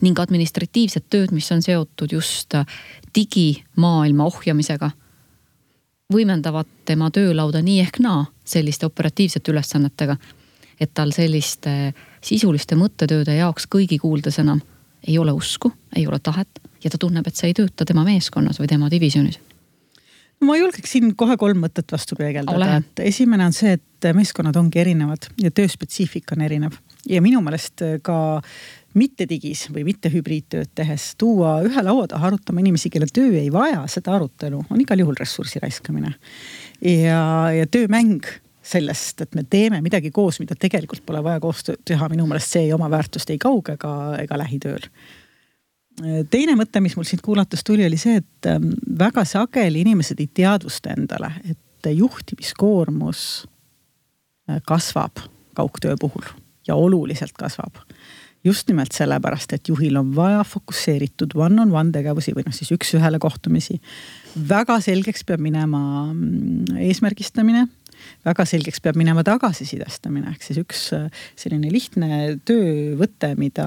ning 0.00 0.18
administratiivset 0.18 1.04
tööd, 1.10 1.32
mis 1.32 1.50
on 1.52 1.62
seotud 1.62 2.12
just 2.12 2.54
digimaailma 3.14 4.24
ohjamisega, 4.24 4.90
võimendavad 6.12 6.68
tema 6.84 7.10
töölauda 7.10 7.62
nii 7.62 7.80
ehk 7.80 7.98
naa 8.04 8.24
selliste 8.44 8.86
operatiivsete 8.86 9.52
ülesannetega. 9.52 10.16
et 10.80 10.90
tal 10.94 11.12
selliste 11.12 11.94
sisuliste 12.20 12.74
mõttetööde 12.74 13.36
jaoks 13.36 13.68
kõigi 13.70 13.98
kuuldes 14.02 14.38
enam 14.38 14.60
ei 15.06 15.18
ole 15.18 15.32
usku, 15.32 15.72
ei 15.96 16.06
ole 16.06 16.18
tahet 16.22 16.60
ja 16.84 16.90
ta 16.90 16.98
tunneb, 16.98 17.26
et 17.26 17.38
see 17.38 17.52
ei 17.52 17.56
tööta 17.56 17.86
tema 17.88 18.04
meeskonnas 18.06 18.60
või 18.60 18.70
tema 18.70 18.90
divisjonis. 18.90 19.40
Ma 20.42 20.56
julgeks 20.58 20.96
siin 20.96 21.12
kohe 21.14 21.36
kolm 21.38 21.60
mõtet 21.62 21.92
vastu 21.94 22.16
peegeldada, 22.18 22.80
et 22.80 23.02
esimene 23.06 23.46
on 23.46 23.54
see, 23.54 23.76
et 23.78 24.08
meeskonnad 24.16 24.56
ongi 24.58 24.80
erinevad 24.82 25.28
ja 25.38 25.52
tööspetsiifika 25.54 26.34
on 26.34 26.42
erinev. 26.48 26.78
Ja 27.06 27.22
minu 27.22 27.38
meelest 27.42 27.82
ka 28.02 28.16
mitte 28.98 29.26
digis 29.30 29.68
või 29.72 29.84
mitte 29.86 30.10
hübriidtööd 30.12 30.72
tehes 30.74 31.12
tuua 31.18 31.60
ühe 31.66 31.84
laua 31.86 32.08
taha 32.10 32.32
arutama 32.32 32.60
inimesi, 32.60 32.90
kelle 32.92 33.06
töö 33.06 33.30
ei 33.38 33.52
vaja 33.54 33.84
seda 33.90 34.16
arutelu, 34.18 34.64
on 34.70 34.82
igal 34.82 35.00
juhul 35.04 35.18
ressursi 35.18 35.62
raiskamine. 35.62 36.14
ja, 36.82 37.22
ja 37.54 37.66
töömäng 37.70 38.26
sellest, 38.72 39.24
et 39.24 39.34
me 39.38 39.44
teeme 39.48 39.80
midagi 39.84 40.10
koos, 40.14 40.40
mida 40.42 40.56
tegelikult 40.58 41.04
pole 41.06 41.22
vaja 41.24 41.40
koos 41.42 41.64
teha, 41.68 42.08
minu 42.12 42.26
meelest 42.28 42.56
see 42.56 42.66
ei 42.66 42.72
oma 42.76 42.90
väärtust 42.92 43.30
ei 43.32 43.40
kauge 43.42 43.76
ega, 43.78 43.92
ega 44.22 44.38
lähitööl. 44.40 44.86
teine 46.32 46.56
mõte, 46.56 46.80
mis 46.80 46.96
mul 46.96 47.08
sind 47.08 47.22
kuulates 47.24 47.64
tuli, 47.64 47.84
oli 47.86 48.00
see, 48.00 48.22
et 48.22 48.48
ähm, 48.48 48.70
väga 48.98 49.24
sageli 49.28 49.84
inimesed 49.84 50.20
ei 50.20 50.30
teadvusta 50.34 50.94
endale, 50.96 51.34
et 51.50 51.90
juhtimiskoormus 51.92 53.22
äh, 54.48 54.62
kasvab 54.66 55.24
kaugtöö 55.54 55.96
puhul 56.00 56.24
ja 56.68 56.76
oluliselt 56.78 57.36
kasvab 57.36 57.82
just 58.44 58.68
nimelt 58.68 58.92
sellepärast, 58.92 59.52
et 59.52 59.68
juhil 59.68 59.96
on 60.00 60.14
vaja 60.16 60.42
fokusseeritud 60.46 61.36
one-on-one 61.38 61.92
tegevusi 61.94 62.34
või 62.34 62.46
noh, 62.46 62.54
siis 62.56 62.72
üks-ühele 62.74 63.20
kohtumisi. 63.22 63.78
väga 64.48 64.80
selgeks 64.82 65.24
peab 65.28 65.42
minema 65.44 65.82
mm, 66.12 66.80
eesmärgistamine 66.88 67.66
väga 68.26 68.46
selgeks 68.48 68.82
peab 68.84 68.98
minema 69.00 69.24
tagasisidestamine, 69.26 70.34
ehk 70.34 70.46
siis 70.46 70.60
üks 70.62 70.84
äh, 70.96 71.26
selline 71.38 71.72
lihtne 71.72 72.38
töövõte, 72.48 73.34
mida, 73.40 73.66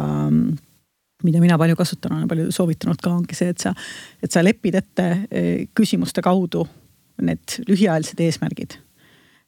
mida 1.26 1.44
mina 1.44 1.60
palju 1.62 1.78
kasutan, 1.80 2.18
olen 2.18 2.32
palju 2.32 2.50
soovitanud 2.56 3.02
ka, 3.02 3.14
ongi 3.14 3.38
see, 3.38 3.52
et 3.56 3.68
sa, 3.68 3.76
et 4.24 4.32
sa 4.32 4.46
lepid 4.46 4.82
ette 4.82 5.12
äh, 5.12 5.54
küsimuste 5.78 6.24
kaudu 6.26 6.66
need 7.24 7.62
lühiajalised 7.70 8.20
eesmärgid 8.20 8.80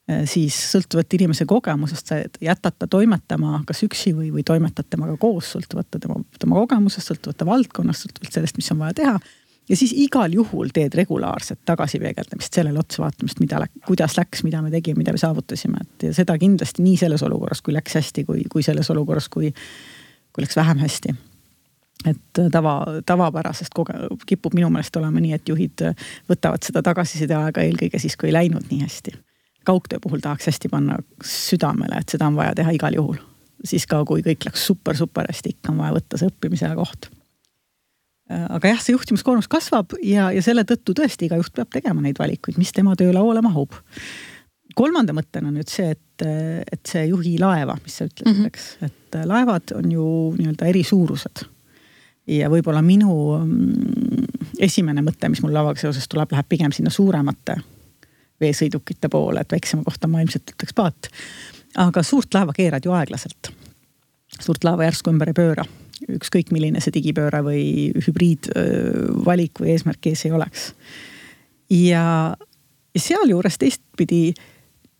Äh, 0.08 0.24
siis 0.24 0.56
sõltuvalt 0.72 1.12
inimese 1.18 1.44
kogemusest, 1.48 2.08
sa 2.08 2.22
jätad 2.40 2.78
ta 2.80 2.86
toimetama 2.88 3.60
kas 3.68 3.82
üksi 3.84 4.14
või, 4.16 4.30
või 4.32 4.44
toimetad 4.46 4.88
temaga 4.88 5.18
koos, 5.20 5.50
sõltuvalt 5.52 5.90
tema, 6.00 6.16
tema 6.40 6.56
kogemusest, 6.62 7.10
sõltuvalt 7.10 7.44
valdkonnast, 7.44 8.06
sõltuvalt 8.06 8.38
sellest, 8.38 8.56
mis 8.56 8.72
on 8.72 8.80
vaja 8.80 8.96
teha. 9.02 9.18
Ja 9.68 9.76
siis 9.76 9.92
igal 9.96 10.32
juhul 10.32 10.72
teed 10.74 10.94
regulaarset 10.94 11.60
tagasipeegeldamist, 11.68 12.54
sellele 12.54 12.78
otsa 12.78 13.02
vaatamist, 13.02 13.40
mida, 13.40 13.62
kuidas 13.86 14.16
läks, 14.18 14.42
mida 14.46 14.62
me 14.62 14.72
tegime, 14.74 15.02
mida 15.02 15.12
me 15.12 15.20
saavutasime, 15.20 15.84
et 15.84 16.08
ja 16.08 16.16
seda 16.16 16.38
kindlasti 16.38 16.84
nii 16.84 16.96
selles 16.96 17.24
olukorras, 17.26 17.62
kui 17.62 17.76
läks 17.76 17.98
hästi, 18.00 18.24
kui, 18.24 18.44
kui 18.52 18.66
selles 18.66 18.90
olukorras, 18.94 19.28
kui, 19.28 19.52
kui 20.32 20.46
läks 20.46 20.56
vähem 20.56 20.84
hästi 20.84 21.14
et 22.06 22.40
tava, 22.54 22.80
tavapärasest 23.06 23.74
koge-, 23.74 23.96
kipub 24.26 24.54
minu 24.54 24.68
meelest 24.70 24.96
olema 24.96 25.20
nii, 25.20 25.32
et 25.34 25.48
juhid 25.50 25.82
võtavad 26.30 26.62
seda 26.62 26.82
tagasiside 26.86 27.34
aega 27.34 27.64
eelkõige 27.66 27.98
siis, 27.98 28.14
kui 28.16 28.30
ei 28.30 28.36
läinud 28.38 28.70
nii 28.70 28.84
hästi 28.84 29.16
kaugtöö 29.68 29.98
puhul 30.02 30.18
tahaks 30.18 30.46
hästi 30.46 30.68
panna 30.68 30.96
südamele, 31.24 32.00
et 32.00 32.08
seda 32.08 32.26
on 32.26 32.36
vaja 32.36 32.54
teha 32.54 32.70
igal 32.70 32.94
juhul. 32.94 33.18
siis 33.64 33.84
ka, 33.90 34.04
kui 34.06 34.22
kõik 34.22 34.46
läks 34.46 34.66
super-super 34.70 35.26
hästi, 35.28 35.50
ikka 35.56 35.72
on 35.72 35.80
vaja 35.82 35.96
võtta 35.96 36.20
see 36.20 36.30
õppimise 36.30 36.68
koht. 36.78 37.08
Äh, 38.28 38.44
aga 38.52 38.74
jah, 38.74 38.80
see 38.84 38.92
juhtimiskoormus 38.92 39.48
kasvab 39.48 39.94
ja, 40.04 40.28
ja 40.34 40.42
selle 40.44 40.66
tõttu 40.68 40.92
tõesti 40.96 41.28
iga 41.28 41.38
juht 41.40 41.54
peab 41.56 41.70
tegema 41.72 42.02
neid 42.04 42.18
valikuid, 42.20 42.58
mis 42.60 42.74
tema 42.76 42.92
töölauale 42.98 43.40
mahub. 43.44 43.72
kolmanda 44.76 45.14
mõttena 45.16 45.48
nüüd 45.50 45.70
see, 45.72 45.94
et, 45.96 46.24
et 46.72 46.82
see 46.86 47.06
juhi 47.08 47.38
laeva, 47.40 47.78
mis 47.82 47.96
sa 47.96 48.04
ütlesid 48.04 48.28
mm, 48.28 48.42
-hmm. 48.42 48.46
eks, 48.46 48.66
et 48.84 49.18
laevad 49.24 49.72
on 49.78 49.92
ju 49.92 50.04
nii-öelda 50.36 50.68
eri 50.68 50.84
suurused. 50.84 51.46
ja 52.28 52.50
võib-olla 52.52 52.82
minu 52.84 53.38
mm, 53.38 54.28
esimene 54.58 55.02
mõte, 55.02 55.32
mis 55.32 55.42
mul 55.42 55.54
lavaga 55.56 55.80
seoses 55.80 56.08
tuleb, 56.08 56.32
läheb 56.32 56.48
pigem 56.48 56.72
sinna 56.72 56.90
suuremate 56.90 57.56
veesõidukite 58.40 59.08
poole, 59.08 59.40
et 59.40 59.52
väiksema 59.52 59.82
kohta 59.88 60.06
ma 60.06 60.20
ilmselt 60.20 60.52
ütleks 60.52 60.74
paat. 60.74 61.08
aga 61.76 62.02
suurt 62.02 62.34
laeva 62.34 62.52
keerad 62.52 62.84
ju 62.84 62.92
aeglaselt. 62.92 63.52
suurt 64.40 64.64
laeva 64.64 64.84
järsku 64.84 65.10
ümber 65.10 65.32
ei 65.32 65.34
pööra, 65.34 65.64
ükskõik 66.16 66.52
milline 66.54 66.80
see 66.80 66.94
digipööre 66.94 67.42
või 67.44 67.62
hübriidvalik 68.06 69.60
või 69.62 69.74
eesmärk 69.74 70.10
ees 70.10 70.24
ei 70.26 70.34
oleks. 70.36 70.72
ja, 71.72 72.34
ja 72.94 73.00
sealjuures 73.02 73.58
teistpidi 73.60 74.32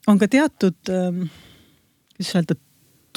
on 0.08 0.20
ka 0.20 0.28
teatud, 0.28 0.78
kuidas 0.88 2.34
öelda, 2.34 2.58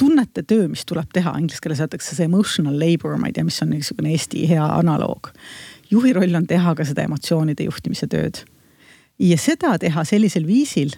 tunnete 0.00 0.42
töö, 0.42 0.66
mis 0.68 0.84
tuleb 0.88 1.12
teha, 1.14 1.34
inglise 1.38 1.60
keeles 1.62 1.80
öeldakse 1.84 2.16
see 2.16 2.26
emotional 2.26 2.78
labor, 2.80 3.18
ma 3.20 3.28
ei 3.28 3.36
tea, 3.36 3.44
mis 3.46 3.60
on 3.62 3.70
niisugune 3.74 4.12
Eesti 4.12 4.46
hea 4.50 4.64
analoog. 4.78 5.30
juhi 5.90 6.12
roll 6.16 6.34
on 6.34 6.46
teha 6.48 6.74
ka 6.74 6.84
seda 6.88 7.04
emotsioonide 7.04 7.68
juhtimise 7.68 8.08
tööd 8.08 8.40
ja 9.20 9.38
seda 9.38 9.76
teha 9.78 10.04
sellisel 10.08 10.46
viisil, 10.48 10.94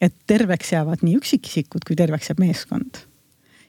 et 0.00 0.14
terveks 0.30 0.72
jäävad 0.72 1.02
nii 1.02 1.18
üksikisikud 1.18 1.86
kui 1.86 1.96
terveks 1.98 2.30
jääb 2.30 2.42
meeskond. 2.42 3.02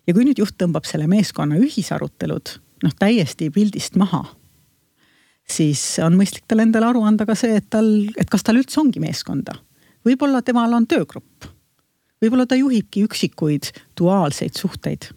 Ja 0.07 0.15
kui 0.15 0.25
nüüd 0.25 0.41
juht 0.41 0.57
tõmbab 0.59 0.87
selle 0.89 1.07
meeskonna 1.11 1.59
ühisarutelud 1.59 2.55
noh, 2.85 2.95
täiesti 2.99 3.49
pildist 3.53 3.97
maha, 3.99 4.23
siis 5.49 5.81
on 6.03 6.17
mõistlik 6.19 6.45
tal 6.47 6.63
endale 6.63 6.89
aru 6.89 7.03
anda 7.07 7.27
ka 7.27 7.35
see, 7.37 7.59
et 7.59 7.69
tal, 7.69 7.89
et 8.17 8.29
kas 8.29 8.45
tal 8.45 8.59
üldse 8.61 8.79
ongi 8.81 9.01
meeskonda. 9.03 9.57
võib-olla 10.05 10.41
temal 10.41 10.73
on 10.73 10.87
töögrupp. 10.87 11.47
võib-olla 12.21 12.45
ta 12.47 12.55
juhibki 12.55 13.05
üksikuid 13.07 13.71
duaalseid 13.99 14.55
suhteid 14.55 15.11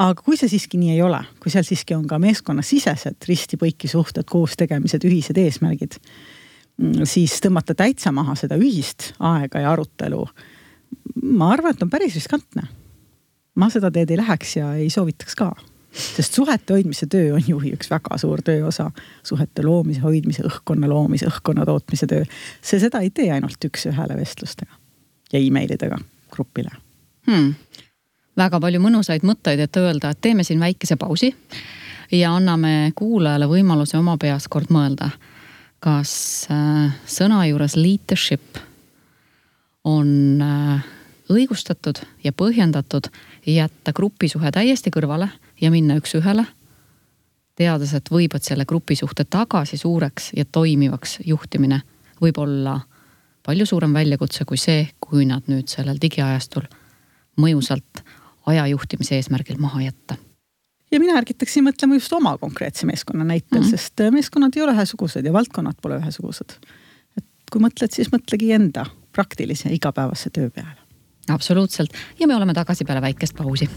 aga 0.00 0.22
kui 0.22 0.36
see 0.36 0.48
siiski 0.48 0.78
nii 0.78 0.92
ei 0.94 1.02
ole, 1.02 1.18
kui 1.42 1.50
seal 1.50 1.64
siiski 1.66 1.94
on 1.94 2.06
ka 2.06 2.18
meeskonnasisesed 2.18 3.26
risti-põiki 3.28 3.88
suhted, 3.88 4.24
koos 4.24 4.54
tegemised, 4.56 5.04
ühised 5.04 5.36
eesmärgid, 5.36 5.98
Mm, 6.80 7.04
siis 7.08 7.36
tõmmata 7.44 7.74
täitsa 7.76 8.12
maha 8.14 8.34
seda 8.38 8.56
ühist 8.60 9.12
aega 9.18 9.64
ja 9.64 9.72
arutelu. 9.74 10.24
ma 11.22 11.50
arvan, 11.52 11.74
et 11.74 11.82
on 11.82 11.90
päris 11.90 12.14
riskantne. 12.16 12.62
Ma 13.60 13.68
seda 13.72 13.90
teed 13.94 14.10
ei 14.10 14.18
läheks 14.20 14.56
ja 14.56 14.72
ei 14.78 14.88
soovitaks 14.90 15.36
ka, 15.38 15.50
sest 15.92 16.38
suhete 16.38 16.74
hoidmise 16.76 17.08
töö 17.10 17.34
on 17.36 17.44
juhi 17.46 17.74
üks 17.76 17.90
väga 17.90 18.18
suur 18.20 18.42
tööosa. 18.46 18.90
suhete 19.26 19.64
loomise, 19.66 20.00
hoidmise, 20.00 20.44
õhkkonna 20.48 20.88
loomise, 20.88 21.28
õhkkonna 21.30 21.66
tootmise 21.68 22.06
töö. 22.10 22.24
see 22.62 22.80
seda 22.80 23.02
ei 23.04 23.10
tee 23.10 23.30
ainult 23.32 23.68
üks-ühele 23.70 24.16
vestlustega. 24.16 24.72
ja 25.32 25.40
emailidega 25.40 25.98
grupile 26.30 26.70
hmm.. 27.26 27.52
väga 28.36 28.60
palju 28.60 28.80
mõnusaid 28.80 29.26
mõtteid, 29.26 29.60
et 29.66 29.76
öelda, 29.76 30.10
et 30.10 30.20
teeme 30.20 30.46
siin 30.46 30.60
väikese 30.60 30.96
pausi 30.96 31.34
ja 32.12 32.34
anname 32.34 32.92
kuulajale 32.98 33.48
võimaluse 33.50 33.98
oma 33.98 34.16
peas 34.18 34.48
kord 34.48 34.70
mõelda, 34.74 35.10
kas 35.80 36.12
äh, 36.52 36.96
sõna 37.06 37.44
juures 37.48 37.76
leadership 37.78 38.58
on 39.84 40.42
äh, 40.44 40.88
õigustatud 41.30 42.02
ja 42.24 42.32
põhjendatud 42.32 43.08
jätta 43.54 43.92
grupisuhe 43.92 44.50
täiesti 44.52 44.90
kõrvale 44.94 45.28
ja 45.60 45.70
minna 45.70 45.96
üks-ühele. 46.00 46.46
teades, 47.54 47.92
et 47.94 48.08
võib, 48.10 48.34
et 48.34 48.42
selle 48.42 48.64
grupisuhte 48.64 49.24
tagasi 49.24 49.76
suureks 49.76 50.30
ja 50.36 50.44
toimivaks 50.44 51.18
juhtimine 51.24 51.82
võib 52.20 52.38
olla 52.38 52.80
palju 53.42 53.66
suurem 53.66 53.92
väljakutse 53.92 54.44
kui 54.44 54.56
see, 54.56 54.88
kui 55.00 55.26
nad 55.26 55.42
nüüd 55.46 55.68
sellel 55.68 56.00
digiajastul 56.00 56.66
mõjusalt 57.36 58.02
aja 58.46 58.66
juhtimise 58.66 59.16
eesmärgil 59.16 59.58
maha 59.58 59.82
jätta 59.82 60.16
ja 60.90 61.00
mina 61.00 61.16
ärgitaksin 61.18 61.64
mõtlema 61.66 61.98
just 61.98 62.12
oma 62.16 62.36
konkreetse 62.38 62.86
meeskonna 62.86 63.24
näitel 63.24 63.60
mm, 63.60 63.66
-hmm. 63.66 63.70
sest 63.70 64.00
äh, 64.00 64.12
meeskonnad 64.12 64.56
ei 64.56 64.62
ole 64.62 64.74
ühesugused 64.74 65.24
ja 65.24 65.32
valdkonnad 65.32 65.78
pole 65.82 65.98
ühesugused. 66.00 66.56
et 67.18 67.24
kui 67.52 67.62
mõtled, 67.62 67.94
siis 67.94 68.10
mõtlegi 68.12 68.52
enda 68.54 68.86
praktilise 69.12 69.72
igapäevase 69.72 70.30
töö 70.30 70.50
peale. 70.50 70.79
Absoluutselt 71.30 71.96
ja 72.20 72.26
me 72.26 72.36
oleme 72.36 72.54
tagasi 72.54 72.84
peale 72.84 73.02
väikest 73.02 73.36
pausi 73.36 73.70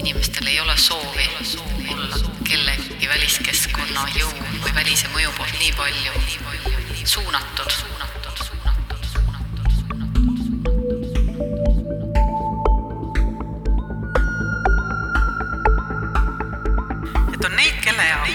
inimestel 0.00 0.46
ei 0.46 0.60
ole 0.60 0.76
soovi 0.76 1.28
olla 1.92 2.16
kellegi 2.48 3.08
väliskeskkonna 3.08 4.08
jõu 4.18 4.32
või 4.64 4.74
välise 4.74 5.08
mõju 5.14 5.32
poolt 5.38 5.58
nii 5.58 5.72
palju 5.76 6.20
suunatud. 7.04 7.99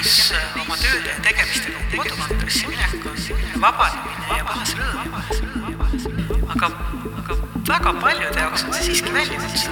Kelle 0.05 0.39
jaoks 0.41 0.61
oma 0.61 0.77
ja 0.77 1.15
tegemistega 1.21 1.79
kodukontorisse 1.95 2.67
minek 2.67 3.05
on 3.05 3.17
vabanemine 3.61 4.37
ja 4.37 4.45
puhas 4.45 4.71
rõõm. 4.79 5.09
aga, 6.55 6.67
aga 7.23 7.33
väga 7.67 7.93
paljude 8.01 8.39
jaoks 8.39 8.67
on 8.67 8.73
see 8.73 8.83
siiski 8.91 9.13
väljakutse 9.13 9.69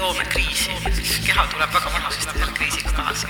loome 0.00 0.24
kriisi, 0.24 0.70
siis 0.96 1.20
keha 1.26 1.46
tuleb 1.52 1.74
väga 1.74 1.92
vanusest 1.92 2.30
selle 2.32 2.52
kriisiga 2.56 2.90
kaasa. 2.96 3.28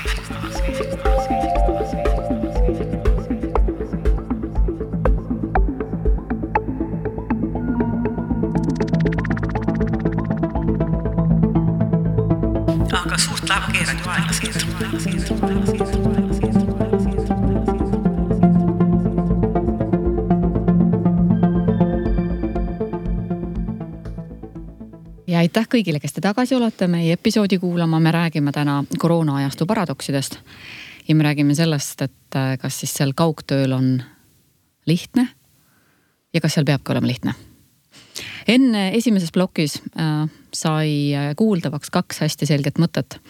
Kõigile, 25.71 26.01
kes 26.03 26.17
te 26.17 26.23
tagasi 26.25 26.57
olete 26.57 26.89
meie 26.91 27.15
episoodi 27.15 27.59
kuulama, 27.63 28.01
me 28.03 28.13
räägime 28.15 28.53
täna 28.53 28.83
koroonaajastu 28.99 29.67
paradoksidest. 29.67 30.39
ja 31.09 31.15
me 31.15 31.25
räägime 31.25 31.55
sellest, 31.55 32.03
et 32.03 32.37
äh, 32.37 32.59
kas 32.59 32.81
siis 32.81 32.95
seal 32.95 33.13
kaugtööl 33.17 33.73
on 33.73 34.03
lihtne 34.87 35.29
ja 36.35 36.41
kas 36.41 36.55
seal 36.55 36.65
peabki 36.65 36.93
olema 36.93 37.07
lihtne. 37.07 37.35
enne 38.49 38.89
esimeses 38.95 39.33
plokis 39.33 39.83
äh, 39.99 40.29
sai 40.55 41.15
äh, 41.15 41.35
kuuldavaks 41.37 41.91
kaks 41.91 42.21
hästi 42.21 42.47
selget 42.47 42.79
mõtet. 42.79 43.21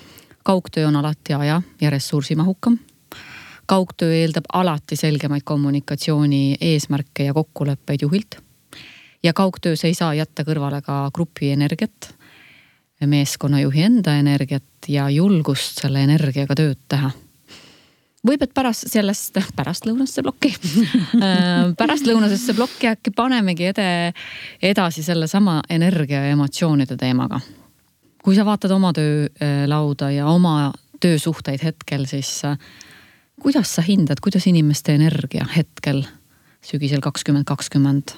kaugtöö 0.45 0.87
on 0.87 0.97
alati 0.97 1.35
aja 1.35 1.63
ja 1.81 1.91
ressursimahukam. 1.91 2.79
kaugtöö 3.67 4.15
eeldab 4.15 4.45
alati 4.53 4.97
selgemaid 4.97 5.43
kommunikatsiooni 5.45 6.57
eesmärke 6.61 7.25
ja 7.25 7.35
kokkuleppeid 7.35 8.03
juhilt 8.03 8.41
ja 9.23 9.33
kaugtöös 9.33 9.85
ei 9.85 9.95
saa 9.95 10.15
jätta 10.15 10.43
kõrvale 10.43 10.83
ka 10.83 11.11
grupi 11.15 11.51
energiat, 11.51 12.15
meeskonnajuhi 13.07 13.83
enda 13.83 14.15
energiat 14.21 14.89
ja 14.89 15.09
julgust 15.11 15.81
selle 15.81 16.03
energiaga 16.05 16.57
tööd 16.59 16.79
teha 16.89 17.13
võib, 18.27 18.43
et 18.45 18.53
pärast 18.55 18.89
sellest, 18.91 19.39
pärastlõunasse 19.57 20.25
plokki 20.25 20.53
pärastlõunasesse 21.81 22.55
plokki 22.57 22.91
äkki 22.93 23.15
panemegi 23.17 23.71
ede, 23.71 23.89
edasi 24.63 25.05
sellesama 25.07 25.61
energia 25.73 26.25
ja 26.27 26.37
emotsioonide 26.37 26.99
teemaga. 27.01 27.41
kui 28.23 28.37
sa 28.37 28.45
vaatad 28.45 28.71
oma 28.77 28.93
töölauda 28.93 30.11
ja 30.13 30.27
oma 30.29 30.73
töösuhteid 31.01 31.63
hetkel, 31.65 32.05
siis 32.05 32.43
kuidas 33.41 33.75
sa 33.75 33.83
hindad, 33.83 34.21
kuidas 34.21 34.47
inimeste 34.47 34.95
energia 34.95 35.47
hetkel 35.57 36.05
sügisel 36.61 37.01
kakskümmend 37.01 37.49
kakskümmend 37.49 38.17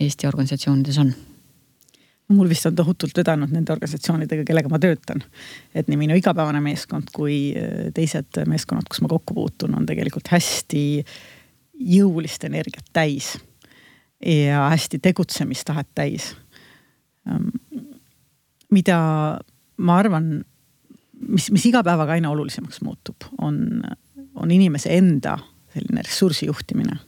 Eesti 0.00 0.26
organisatsioonides 0.26 0.98
on? 0.98 1.14
Mul 2.30 2.48
vist 2.50 2.66
on 2.68 2.76
tohutult 2.78 3.16
vedanud 3.16 3.50
nende 3.52 3.72
organisatsioonidega, 3.74 4.44
kellega 4.48 4.70
ma 4.72 4.78
töötan. 4.82 5.22
et 5.74 5.88
nii 5.88 5.98
minu 6.00 6.16
igapäevane 6.18 6.60
meeskond 6.64 7.10
kui 7.14 7.52
äh, 7.56 7.90
teised 7.94 8.42
meeskonnad, 8.46 8.88
kus 8.90 9.02
ma 9.04 9.10
kokku 9.10 9.34
puutun, 9.34 9.74
on 9.76 9.86
tegelikult 9.86 10.30
hästi 10.32 11.04
jõulist 11.94 12.44
energiat 12.44 12.86
täis. 12.92 13.38
ja 14.26 14.68
hästi 14.68 14.98
tegutsemistahet 14.98 15.88
täis. 15.94 16.34
Ähm, 17.28 17.48
mida 18.70 18.98
ma 19.80 19.96
arvan, 19.96 20.44
mis, 21.28 21.50
mis 21.50 21.64
iga 21.66 21.82
päevaga 21.84 22.18
aina 22.18 22.30
olulisemaks 22.30 22.82
muutub, 22.84 23.24
on, 23.40 23.80
on 24.34 24.50
inimese 24.50 24.92
enda 24.96 25.38
selline 25.72 26.02
ressursi 26.04 26.46
juhtimine 26.46 26.98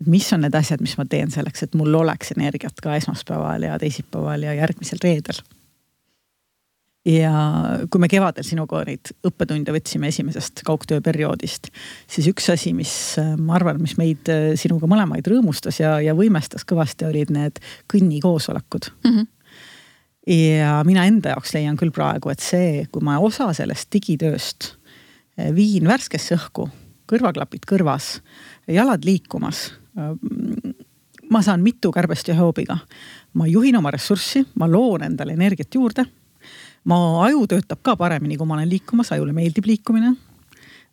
et 0.00 0.08
mis 0.12 0.26
on 0.34 0.42
need 0.44 0.56
asjad, 0.56 0.82
mis 0.84 0.96
ma 0.98 1.06
teen 1.08 1.30
selleks, 1.32 1.66
et 1.66 1.76
mul 1.78 1.94
oleks 1.96 2.34
energiat 2.36 2.80
ka 2.84 2.96
esmaspäeval 2.98 3.68
ja 3.68 3.78
teisipäeval 3.80 4.44
ja 4.44 4.56
järgmisel 4.56 5.00
reedel. 5.02 5.40
ja 7.06 7.32
kui 7.90 8.02
me 8.02 8.08
kevadel 8.10 8.44
sinuga 8.44 8.82
neid 8.88 9.12
õppetunde 9.26 9.72
võtsime 9.76 10.10
esimesest 10.10 10.64
kaugtööperioodist, 10.66 11.70
siis 12.10 12.26
üks 12.32 12.50
asi, 12.50 12.72
mis 12.74 12.92
ma 13.38 13.54
arvan, 13.60 13.78
mis 13.80 13.94
meid 14.00 14.26
sinuga 14.58 14.90
mõlemaid 14.90 15.28
rõõmustas 15.30 15.80
ja, 15.80 15.96
ja 16.02 16.16
võimestas 16.18 16.66
kõvasti, 16.66 17.06
olid 17.06 17.32
need 17.34 17.62
kõnnikoosolekud 17.92 18.92
mm. 19.04 19.16
-hmm 19.16 19.32
ja 20.26 20.80
mina 20.82 21.04
enda 21.06 21.36
jaoks 21.36 21.52
leian 21.54 21.76
küll 21.78 21.92
praegu, 21.94 22.32
et 22.32 22.42
see, 22.42 22.86
kui 22.90 23.04
ma 23.06 23.20
osa 23.22 23.52
sellest 23.54 23.86
digitööst 23.94 24.72
viin 25.54 25.86
värskesse 25.86 26.34
õhku, 26.34 26.66
kõrvaklapid 27.06 27.62
kõrvas, 27.68 28.16
jalad 28.66 29.06
liikumas 29.06 29.68
ma 31.30 31.42
saan 31.42 31.62
mitu 31.64 31.92
kärbest 31.92 32.28
ühe 32.30 32.38
hoobiga. 32.38 32.78
ma 33.34 33.46
juhin 33.46 33.76
oma 33.76 33.90
ressurssi, 33.90 34.46
ma 34.54 34.68
loon 34.70 35.02
endale 35.02 35.32
energiat 35.32 35.74
juurde. 35.74 36.06
ma 36.84 37.24
aju 37.26 37.46
töötab 37.46 37.82
ka 37.82 37.96
paremini, 37.96 38.36
kui 38.36 38.46
ma 38.46 38.54
olen 38.54 38.68
liikumas, 38.70 39.12
ajule 39.12 39.32
meeldib 39.32 39.66
liikumine. 39.66 40.14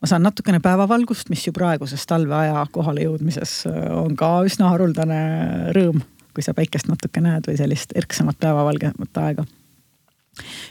ma 0.01 0.07
saan 0.07 0.23
natukene 0.23 0.59
päevavalgust, 0.59 1.29
mis 1.29 1.47
ju 1.47 1.53
praeguses 1.53 2.05
talveaja 2.05 2.65
kohale 2.71 3.05
jõudmises 3.05 3.63
on 3.91 4.15
ka 4.15 4.41
üsna 4.47 4.71
haruldane 4.73 5.73
rõõm, 5.75 6.01
kui 6.33 6.43
sa 6.43 6.53
päikest 6.53 6.87
natuke 6.87 7.21
näed 7.21 7.47
või 7.47 7.57
sellist 7.57 7.93
erksamat 7.95 8.39
päevavalgemat 8.39 9.21
aega 9.25 9.45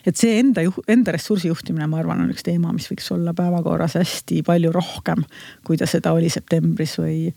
et 0.07 0.19
see 0.19 0.39
enda, 0.41 0.65
enda 0.91 1.13
ressursi 1.15 1.47
juhtimine, 1.47 1.87
ma 1.87 2.01
arvan, 2.01 2.25
on 2.25 2.31
üks 2.35 2.43
teema, 2.43 2.73
mis 2.75 2.89
võiks 2.91 3.07
olla 3.15 3.35
päevakorras 3.37 3.95
hästi 3.95 4.41
palju 4.47 4.73
rohkem, 4.75 5.23
kui 5.63 5.79
ta 5.79 5.87
seda 5.87 6.15
oli 6.17 6.31
septembris 6.33 6.97
või 6.99 7.29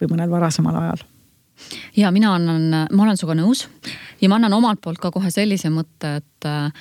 või 0.00 0.14
mõnel 0.14 0.30
varasemal 0.30 0.78
ajal 0.82 1.04
ja 1.96 2.10
mina 2.10 2.34
annan, 2.34 2.88
ma 2.92 3.04
olen 3.04 3.18
sinuga 3.18 3.36
nõus 3.38 3.66
ja 4.20 4.28
ma 4.30 4.38
annan 4.38 4.56
omalt 4.56 4.80
poolt 4.82 5.00
ka 5.02 5.10
kohe 5.14 5.30
sellise 5.30 5.70
mõtte, 5.72 6.16
et 6.22 6.48
äh, 6.48 6.72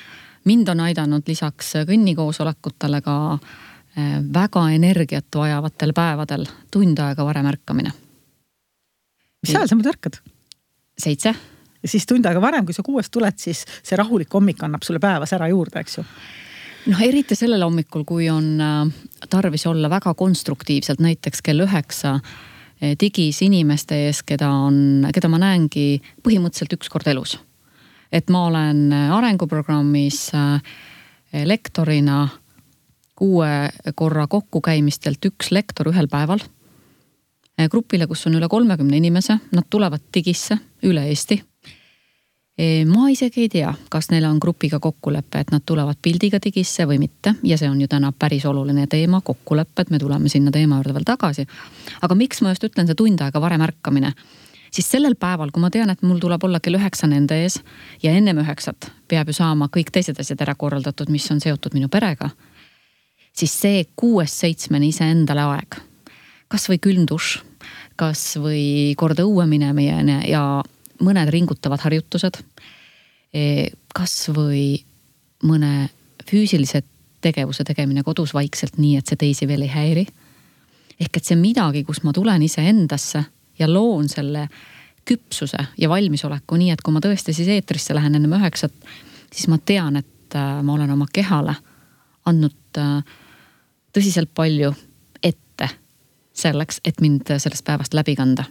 mind 0.50 0.70
on 0.74 0.84
aidanud 0.88 1.28
lisaks 1.28 1.74
kõnnikoosolekutele 1.88 3.02
ka 3.06 3.18
äh, 3.34 4.20
väga 4.34 4.68
energiat 4.76 5.30
vajavatel 5.36 5.94
päevadel 5.98 6.46
tund 6.72 7.00
aega 7.00 7.26
varem 7.26 7.50
ärkamine. 7.52 7.94
mis 9.42 9.56
ajal 9.56 9.68
sa 9.68 9.80
muidu 9.80 9.94
ärkad? 9.94 10.22
seitse. 10.98 11.36
siis 11.86 12.06
tund 12.06 12.26
aega 12.26 12.42
varem, 12.42 12.66
kui 12.66 12.74
sa 12.74 12.84
kuuest 12.84 13.12
tuled, 13.12 13.38
siis 13.38 13.66
see 13.84 13.98
rahulik 13.98 14.34
hommik 14.34 14.64
annab 14.64 14.84
sulle 14.84 15.00
päeva 15.00 15.26
sära 15.26 15.50
juurde, 15.50 15.80
eks 15.80 15.98
ju 15.98 16.06
noh, 16.92 17.02
eriti 17.02 17.36
sellel 17.36 17.64
hommikul, 17.66 18.06
kui 18.06 18.30
on 18.30 18.56
äh, 18.62 18.88
tarvis 19.30 19.68
olla 19.68 19.90
väga 19.90 20.14
konstruktiivselt, 20.18 21.04
näiteks 21.04 21.42
kell 21.46 21.68
üheksa 21.68 22.20
digis 22.82 23.42
inimeste 23.46 23.98
ees, 24.08 24.24
keda 24.26 24.50
on, 24.50 25.08
keda 25.14 25.30
ma 25.30 25.38
näengi 25.42 26.02
põhimõtteliselt 26.26 26.74
üks 26.80 26.90
kord 26.90 27.08
elus. 27.08 27.38
et 28.12 28.30
ma 28.30 28.48
olen 28.48 28.92
arenguprogrammis 28.94 30.32
lektorina 31.46 32.28
kuue 33.16 33.70
korra 33.96 34.26
kokkukäimistelt 34.28 35.26
üks 35.26 35.52
lektor 35.52 35.92
ühel 35.94 36.08
päeval. 36.08 36.42
grupile, 37.70 38.08
kus 38.08 38.26
on 38.28 38.36
üle 38.36 38.48
kolmekümne 38.50 38.98
inimese, 38.98 39.38
nad 39.52 39.70
tulevad 39.70 40.02
digisse 40.14 40.58
üle 40.84 41.06
Eesti 41.08 41.44
ma 42.86 43.08
isegi 43.10 43.46
ei 43.46 43.50
tea, 43.50 43.72
kas 43.90 44.12
neil 44.12 44.26
on 44.28 44.38
grupiga 44.42 44.80
kokkulepe, 44.80 45.40
et 45.42 45.52
nad 45.54 45.64
tulevad 45.66 45.98
pildiga 46.02 46.38
digisse 46.44 46.86
või 46.86 47.00
mitte 47.02 47.34
ja 47.48 47.58
see 47.58 47.70
on 47.70 47.80
ju 47.82 47.88
täna 47.90 48.12
päris 48.12 48.46
oluline 48.46 48.86
teema, 48.92 49.22
kokkulepped, 49.26 49.90
me 49.90 50.00
tuleme 50.00 50.30
sinna 50.30 50.52
teema 50.52 50.78
juurde 50.78 50.94
veel 50.94 51.08
tagasi. 51.08 51.48
aga 52.02 52.16
miks 52.16 52.42
ma 52.42 52.52
just 52.54 52.64
ütlen, 52.68 52.88
see 52.88 53.00
tund 53.00 53.22
aega 53.22 53.42
varem 53.42 53.64
ärkamine? 53.66 54.14
siis 54.72 54.92
sellel 54.92 55.16
päeval, 55.20 55.52
kui 55.52 55.62
ma 55.62 55.70
tean, 55.70 55.90
et 55.90 56.02
mul 56.06 56.20
tuleb 56.22 56.44
olla 56.44 56.60
kell 56.60 56.78
üheksa 56.80 57.08
nende 57.10 57.38
ees 57.44 57.60
ja 58.04 58.14
ennem 58.16 58.42
üheksat 58.44 58.92
peab 59.08 59.32
ju 59.32 59.36
saama 59.36 59.68
kõik 59.74 59.92
teised 59.92 60.20
asjad 60.20 60.42
ära 60.46 60.56
korraldatud, 60.56 61.10
mis 61.10 61.26
on 61.32 61.42
seotud 61.42 61.74
minu 61.74 61.90
perega. 61.90 62.30
siis 63.34 63.54
see 63.62 63.86
kuuest-seitsmeni 63.96 64.92
iseendale 64.92 65.42
aeg, 65.56 65.80
kasvõi 66.48 66.78
külm 66.78 67.06
dušš, 67.08 67.42
kasvõi 67.96 68.94
kord 68.98 69.20
õue 69.24 69.48
minemine 69.48 70.22
ja 70.28 70.62
mõned 71.02 71.30
ringutavad 71.34 71.82
harjutused. 71.84 72.40
E, 73.34 73.44
kasvõi 73.96 74.82
mõne 75.48 75.90
füüsilise 76.28 76.84
tegevuse 77.22 77.64
tegemine 77.64 78.04
kodus 78.04 78.34
vaikselt, 78.34 78.78
nii 78.82 78.98
et 79.00 79.10
see 79.10 79.20
teisi 79.20 79.48
veel 79.48 79.66
ei 79.68 79.72
häiri. 79.72 80.06
ehk 81.02 81.18
et 81.18 81.26
see 81.26 81.36
midagi, 81.36 81.84
kus 81.84 82.04
ma 82.04 82.14
tulen 82.14 82.44
iseendasse 82.46 83.24
ja 83.60 83.68
loon 83.68 84.10
selle 84.10 84.48
küpsuse 85.06 85.58
ja 85.78 85.90
valmisoleku, 85.90 86.58
nii 86.62 86.70
et 86.72 86.82
kui 86.82 86.94
ma 86.94 87.02
tõesti 87.02 87.34
siis 87.34 87.50
eetrisse 87.50 87.96
lähen 87.98 88.16
ennem 88.16 88.38
üheksat, 88.38 88.74
siis 89.34 89.48
ma 89.50 89.58
tean, 89.58 89.98
et 89.98 90.38
äh, 90.38 90.62
ma 90.62 90.74
olen 90.74 90.94
oma 90.94 91.08
kehale 91.14 91.56
andnud 92.30 92.78
äh, 92.78 93.02
tõsiselt 93.94 94.30
palju 94.38 94.74
ette 95.24 95.70
selleks, 96.34 96.84
et 96.86 97.02
mind 97.02 97.34
sellest 97.38 97.66
päevast 97.66 97.98
läbi 97.98 98.16
kanda 98.16 98.46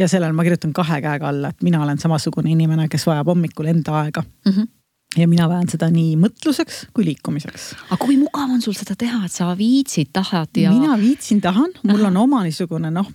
ja 0.00 0.08
sellele 0.08 0.32
ma 0.32 0.44
kirjutan 0.46 0.72
kahe 0.76 1.00
käega 1.04 1.28
alla, 1.28 1.52
et 1.52 1.62
mina 1.62 1.82
olen 1.84 1.98
samasugune 2.00 2.50
inimene, 2.50 2.88
kes 2.88 3.06
vajab 3.06 3.32
hommikul 3.34 3.68
enda 3.70 3.98
aega 4.02 4.22
mm. 4.22 4.52
-hmm 4.52 4.79
ja 5.18 5.26
mina 5.28 5.48
vähen 5.50 5.66
seda 5.70 5.88
nii 5.90 6.12
mõtluseks 6.20 6.84
kui 6.94 7.04
liikumiseks. 7.08 7.64
aga 7.88 7.98
kui 7.98 8.14
mugav 8.20 8.52
on 8.54 8.60
sul 8.62 8.76
seda 8.78 8.94
teha, 8.98 9.24
et 9.26 9.34
sa 9.34 9.48
viitsid, 9.58 10.12
tahad 10.14 10.60
ja. 10.60 10.70
mina 10.70 10.94
viitsin, 11.00 11.40
tahan, 11.42 11.72
mul 11.90 12.04
on 12.06 12.18
oma 12.20 12.44
niisugune 12.46 12.92
noh, 12.94 13.08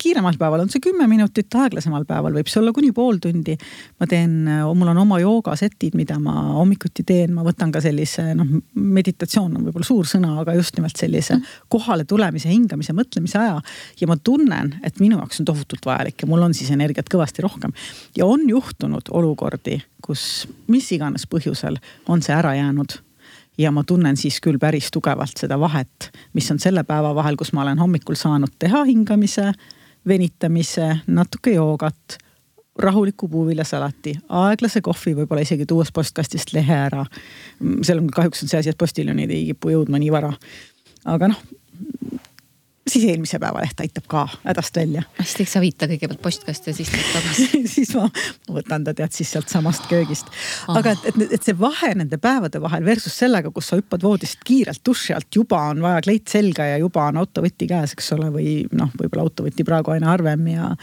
kiiremal 0.00 0.38
päeval 0.40 0.64
on 0.64 0.72
see 0.72 0.80
kümme 0.84 1.04
minutit, 1.10 1.52
aeglasemal 1.52 2.06
päeval 2.08 2.38
võib 2.38 2.48
see 2.48 2.62
olla 2.62 2.72
kuni 2.72 2.88
pool 2.96 3.20
tundi. 3.20 3.58
ma 4.00 4.08
teen, 4.08 4.38
mul 4.48 4.94
on 4.94 5.02
oma 5.04 5.20
joogasetid, 5.20 5.98
mida 5.98 6.16
ma 6.22 6.38
hommikuti 6.56 7.04
teen, 7.04 7.36
ma 7.36 7.44
võtan 7.44 7.74
ka 7.74 7.84
sellise 7.84 8.30
noh, 8.38 8.56
meditatsioon 8.72 9.52
on 9.52 9.68
võib-olla 9.68 9.90
suur 9.92 10.08
sõna, 10.08 10.38
aga 10.40 10.56
just 10.56 10.80
nimelt 10.80 10.96
sellise 10.96 11.36
mm. 11.36 11.62
kohale 11.72 12.08
tulemise, 12.08 12.48
hingamise, 12.48 12.96
mõtlemise 12.96 13.42
aja. 13.44 13.60
ja 14.00 14.08
ma 14.08 14.16
tunnen, 14.16 14.78
et 14.88 15.04
minu 15.04 15.20
jaoks 15.20 15.44
on 15.44 15.52
tohutult 15.52 15.84
vajalik 15.84 16.24
ja 16.24 16.32
mul 16.32 16.48
on 16.48 16.56
siis 16.56 16.72
energiat 16.72 17.12
kõvasti 17.12 17.44
rohkem. 17.44 17.76
ja 18.16 18.24
on 18.24 18.48
juhtunud 18.48 19.12
olukordi 19.12 19.82
kus 20.02 20.46
mis 20.68 20.90
iganes 20.92 21.26
põhjusel 21.30 21.78
on 22.08 22.22
see 22.22 22.34
ära 22.34 22.54
jäänud 22.58 22.98
ja 23.58 23.70
ma 23.72 23.84
tunnen 23.84 24.16
siis 24.16 24.40
küll 24.40 24.58
päris 24.60 24.90
tugevalt 24.92 25.38
seda 25.40 25.58
vahet, 25.60 26.10
mis 26.32 26.50
on 26.50 26.60
selle 26.62 26.84
päeva 26.88 27.14
vahel, 27.14 27.36
kus 27.36 27.52
ma 27.52 27.62
olen 27.62 27.78
hommikul 27.78 28.16
saanud 28.18 28.54
teha 28.58 28.84
hingamise, 28.88 29.52
venitamise, 30.08 30.88
natuke 31.06 31.54
joogat, 31.54 32.18
rahuliku 32.78 33.28
puuviljasalati, 33.28 34.14
aeglase 34.28 34.80
kohvi, 34.80 35.14
võib-olla 35.20 35.44
isegi 35.44 35.66
tuues 35.68 35.92
postkastist 35.92 36.54
lehe 36.56 36.78
ära. 36.88 37.04
seal 37.84 38.00
on 38.00 38.08
kahjuks 38.10 38.42
on 38.42 38.48
see 38.48 38.60
asi, 38.62 38.72
et 38.72 38.78
postiljonid 38.78 39.30
ei 39.30 39.44
kipu 39.50 39.74
jõudma 39.74 40.00
nii 40.00 40.12
vara. 40.12 40.32
aga 41.04 41.28
noh, 41.28 41.42
siis 42.88 43.04
eelmise 43.04 43.38
päeva 43.42 43.62
leht 43.62 43.80
aitab 43.80 44.06
ka 44.10 44.24
hädast 44.42 44.76
välja. 44.76 45.02
hästi, 45.18 45.44
eks 45.44 45.52
sa 45.56 45.60
viita 45.62 45.86
kõigepealt 45.90 46.22
postkasti 46.22 46.70
ja 46.70 46.76
siis 46.76 46.90
tuleb 46.90 47.12
tagasi 47.14 47.60
siis 47.74 47.92
ma 47.98 48.08
võtan 48.56 48.86
ta 48.86 48.94
tead 48.96 49.14
siis 49.14 49.30
sealtsamast 49.34 49.86
köögist. 49.90 50.32
Oh.. 50.68 50.76
aga 50.80 50.96
et, 50.96 51.06
et, 51.12 51.36
et 51.38 51.46
see 51.46 51.56
vahe 51.58 51.92
nende 51.98 52.18
päevade 52.22 52.60
vahel 52.62 52.84
versus 52.86 53.14
sellega, 53.18 53.52
kus 53.54 53.70
sa 53.70 53.78
hüppad 53.78 54.02
voodist 54.02 54.42
kiirelt 54.46 54.82
duši 54.86 55.14
alt, 55.16 55.30
juba 55.34 55.62
on 55.70 55.82
vaja 55.84 56.02
kleit 56.02 56.28
selga 56.32 56.66
ja 56.72 56.82
juba 56.82 57.06
on 57.12 57.22
autovõti 57.22 57.70
käes, 57.70 57.94
eks 57.96 58.12
ole, 58.18 58.32
või 58.34 58.58
noh, 58.74 58.90
võib-olla 58.98 59.28
autovõti 59.28 59.66
praegu 59.68 59.94
aina 59.94 60.10
harvem 60.10 60.46
ja, 60.50 60.74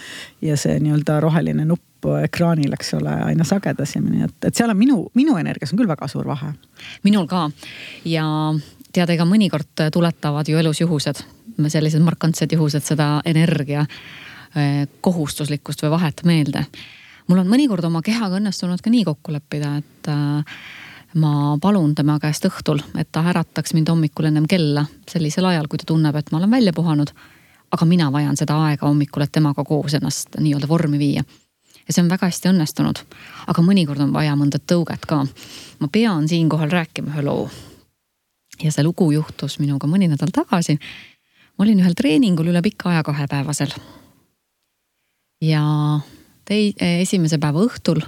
ja 0.45 0.57
see 0.59 0.79
nii-öelda 0.79 1.19
roheline 1.25 1.67
nupp 1.67 1.83
ekraanil, 2.23 2.71
eks 2.77 2.93
ole, 2.95 3.11
aina 3.27 3.43
sagedasemini, 3.43 4.23
et, 4.23 4.35
et 4.47 4.55
seal 4.55 4.71
on 4.71 4.79
minu, 4.79 5.01
minu 5.19 5.35
energias 5.35 5.73
on 5.73 5.81
küll 5.81 5.89
väga 5.89 6.07
suur 6.07 6.27
vahe. 6.29 6.53
minul 7.03 7.27
ka. 7.27 7.49
Ja 8.07 8.23
tead, 8.93 9.09
ega 9.09 9.25
mõnikord 9.25 9.89
tuletavad 9.93 10.47
ju 10.49 10.57
elus 10.57 10.81
juhused 10.81 11.23
sellised 11.67 12.01
markantsed 12.03 12.51
juhused 12.51 12.85
seda 12.85 13.19
energia 13.25 13.85
eh, 14.55 14.87
kohustuslikkust 15.01 15.83
või 15.83 15.95
vahet 15.97 16.23
meelde. 16.23 16.65
mul 17.27 17.41
on 17.43 17.49
mõnikord 17.49 17.85
oma 17.85 18.01
kehaga 18.01 18.39
õnnestunud 18.39 18.81
ka 18.81 18.89
nii 18.89 19.03
kokku 19.05 19.33
leppida, 19.33 19.75
et 19.77 20.07
äh, 20.09 20.55
ma 21.13 21.57
palun 21.61 21.95
tema 21.95 22.19
käest 22.19 22.45
õhtul, 22.45 22.81
et 22.97 23.11
ta 23.11 23.23
ärataks 23.29 23.73
mind 23.73 23.89
hommikul 23.89 24.29
ennem 24.29 24.47
kella 24.47 24.85
sellisel 25.09 25.45
ajal, 25.45 25.67
kui 25.67 25.77
ta 25.81 25.89
tunneb, 25.89 26.15
et 26.15 26.31
ma 26.31 26.37
olen 26.37 26.51
välja 26.51 26.73
puhanud. 26.73 27.11
aga 27.71 27.85
mina 27.85 28.11
vajan 28.11 28.37
seda 28.37 28.55
aega 28.65 28.87
hommikul, 28.87 29.21
et 29.21 29.31
temaga 29.31 29.63
koos 29.63 29.93
ennast 29.93 30.39
nii-öelda 30.39 30.67
vormi 30.67 30.99
viia. 30.99 31.23
ja 31.87 31.93
see 31.93 32.03
on 32.03 32.09
väga 32.09 32.25
hästi 32.25 32.49
õnnestunud. 32.49 32.99
aga 33.47 33.61
mõnikord 33.61 33.99
on 33.99 34.13
vaja 34.13 34.35
mõnda 34.35 34.59
tõuget 34.59 35.05
ka. 35.05 35.25
ma 35.79 35.87
pean 35.87 36.27
siinkohal 36.27 36.69
rääkima 36.69 37.11
ühe 37.13 37.21
loo. 37.21 37.49
Ja 38.63 38.71
see 38.71 38.83
lugu 38.83 39.11
juhtus 39.11 39.59
minuga 39.59 39.87
mõni 39.87 40.09
nädal 40.11 40.31
tagasi 40.35 40.77
ma 41.59 41.67
olin 41.67 41.81
ühel 41.83 41.95
treeningul 41.99 42.47
üle 42.47 42.61
pika 42.63 42.93
aja 42.93 43.03
kahepäevasel. 43.03 43.73
ja 45.43 45.63
tei-, 46.47 46.71
esimese 46.79 47.37
päeva 47.39 47.65
õhtul 47.67 47.99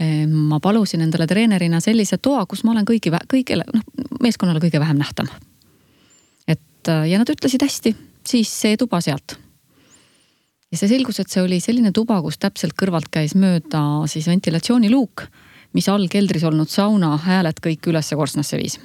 eh, 0.00 0.24
ma 0.24 0.60
palusin 0.64 1.04
endale 1.04 1.28
treenerina 1.28 1.82
sellise 1.84 2.16
toa, 2.18 2.46
kus 2.48 2.64
ma 2.64 2.72
olen 2.72 2.88
kõigi, 2.88 3.12
kõigile, 3.28 3.68
noh, 3.68 3.84
meeskonnale 4.24 4.64
kõige 4.64 4.80
vähem 4.80 4.96
nähtav. 5.00 5.28
et 6.48 6.88
äh, 6.88 7.08
ja 7.12 7.20
nad 7.20 7.28
ütlesid 7.28 7.62
hästi, 7.62 7.94
siis 8.24 8.48
see 8.48 8.80
tuba 8.80 9.02
sealt. 9.04 9.36
ja 10.72 10.80
see 10.80 10.88
selgus, 10.88 11.20
et 11.20 11.28
see 11.28 11.44
oli 11.44 11.60
selline 11.60 11.92
tuba, 11.92 12.22
kus 12.24 12.40
täpselt 12.40 12.72
kõrvalt 12.80 13.12
käis 13.12 13.36
mööda 13.36 14.08
siis 14.08 14.26
ventilatsiooniluuk, 14.32 15.28
mis 15.76 15.88
all 15.92 16.08
keldris 16.08 16.48
olnud 16.48 16.72
sauna 16.72 17.18
hääled 17.28 17.60
kõik 17.60 17.92
ülesse 17.92 18.16
korstnasse 18.16 18.56
viis 18.56 18.80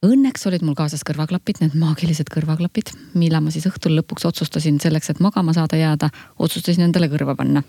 Õnneks 0.00 0.46
olid 0.48 0.62
mul 0.64 0.72
kaasas 0.78 1.02
kõrvaklapid, 1.04 1.58
need 1.60 1.74
maagilised 1.76 2.30
kõrvaklapid, 2.32 2.94
mille 3.20 3.36
ma 3.44 3.50
siis 3.52 3.66
õhtul 3.68 3.92
lõpuks 3.98 4.24
otsustasin 4.30 4.78
selleks, 4.80 5.10
et 5.12 5.18
magama 5.20 5.52
saada 5.52 5.76
jääda, 5.76 6.08
otsustasin 6.40 6.86
endale 6.86 7.10
kõrva 7.12 7.34
panna. 7.36 7.62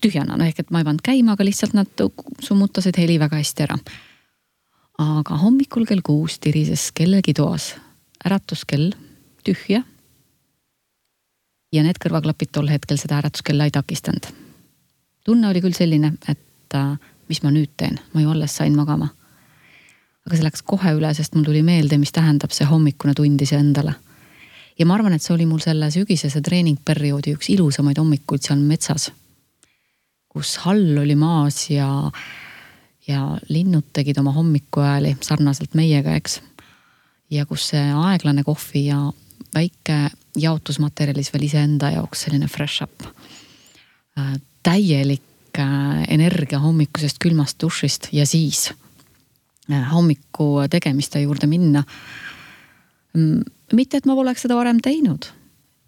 tühjana, 0.00 0.36
no 0.38 0.46
ehk 0.46 0.60
et 0.62 0.70
ma 0.70 0.78
ei 0.78 0.86
pannud 0.86 1.02
käima, 1.02 1.34
aga 1.34 1.44
lihtsalt 1.44 1.74
nad 1.74 1.90
summutasid 2.38 2.94
heli 3.02 3.18
väga 3.18 3.42
hästi 3.42 3.66
ära. 3.66 3.78
aga 4.98 5.36
hommikul 5.42 5.86
kell 5.86 6.06
kuus 6.06 6.38
tirises 6.38 6.92
kellegi 6.92 7.34
toas 7.34 7.74
äratuskell 8.24 8.94
tühja. 9.42 9.82
ja 11.72 11.82
need 11.82 11.98
kõrvaklapid 11.98 12.52
tol 12.52 12.68
hetkel 12.68 12.96
seda 12.96 13.18
äratuskella 13.18 13.64
ei 13.64 13.74
takistanud. 13.74 14.30
tunne 15.24 15.48
oli 15.48 15.60
küll 15.60 15.74
selline, 15.74 16.14
et 16.28 16.74
äh, 16.74 16.96
mis 17.28 17.42
ma 17.42 17.50
nüüd 17.50 17.74
teen, 17.76 17.98
ma 18.14 18.20
ju 18.20 18.30
alles 18.30 18.54
sain 18.54 18.76
magama 18.76 19.10
aga 20.26 20.34
see 20.34 20.46
läks 20.46 20.64
kohe 20.66 20.96
üle, 20.98 21.12
sest 21.14 21.36
mul 21.36 21.46
tuli 21.46 21.62
meelde, 21.66 21.98
mis 22.02 22.12
tähendab 22.14 22.54
see 22.54 22.66
hommikune 22.66 23.14
tund 23.14 23.42
iseendale. 23.42 23.94
ja 24.78 24.86
ma 24.86 24.96
arvan, 24.98 25.14
et 25.14 25.22
see 25.22 25.34
oli 25.34 25.46
mul 25.46 25.62
selle 25.62 25.88
sügisese 25.94 26.42
treeningperioodi 26.44 27.36
üks 27.36 27.48
ilusamaid 27.54 27.98
hommikuid 28.02 28.42
seal 28.42 28.60
metsas. 28.60 29.10
kus 30.28 30.56
hall 30.66 30.98
oli 31.02 31.14
maas 31.16 31.70
ja, 31.70 32.10
ja 33.06 33.38
linnud 33.48 33.92
tegid 33.92 34.18
oma 34.18 34.34
hommikuhääli 34.36 35.16
sarnaselt 35.20 35.74
meiega, 35.78 36.16
eks. 36.18 36.40
ja 37.30 37.46
kus 37.46 37.70
see 37.70 37.84
aeglane 37.94 38.42
kohvi 38.44 38.88
ja 38.88 39.04
väike 39.54 40.10
jaotusmaterjalis 40.36 41.30
veel 41.32 41.46
iseenda 41.46 41.92
jaoks 41.94 42.26
selline 42.26 42.48
fresh 42.50 42.82
up. 42.82 43.06
Äh, 44.18 44.34
täielik 44.66 45.58
äh, 45.58 46.02
energia 46.08 46.58
hommikusest 46.60 47.22
külmast 47.22 47.62
dušist 47.62 48.10
ja 48.12 48.26
siis 48.26 48.72
Äh, 49.72 49.82
hommiku 49.92 50.60
tegemiste 50.70 51.20
juurde 51.20 51.48
minna. 51.50 51.82
Mm, 53.16 53.42
mitte, 53.74 53.98
et 53.98 54.06
ma 54.06 54.14
poleks 54.14 54.44
seda 54.46 54.54
varem 54.54 54.78
teinud, 54.78 55.26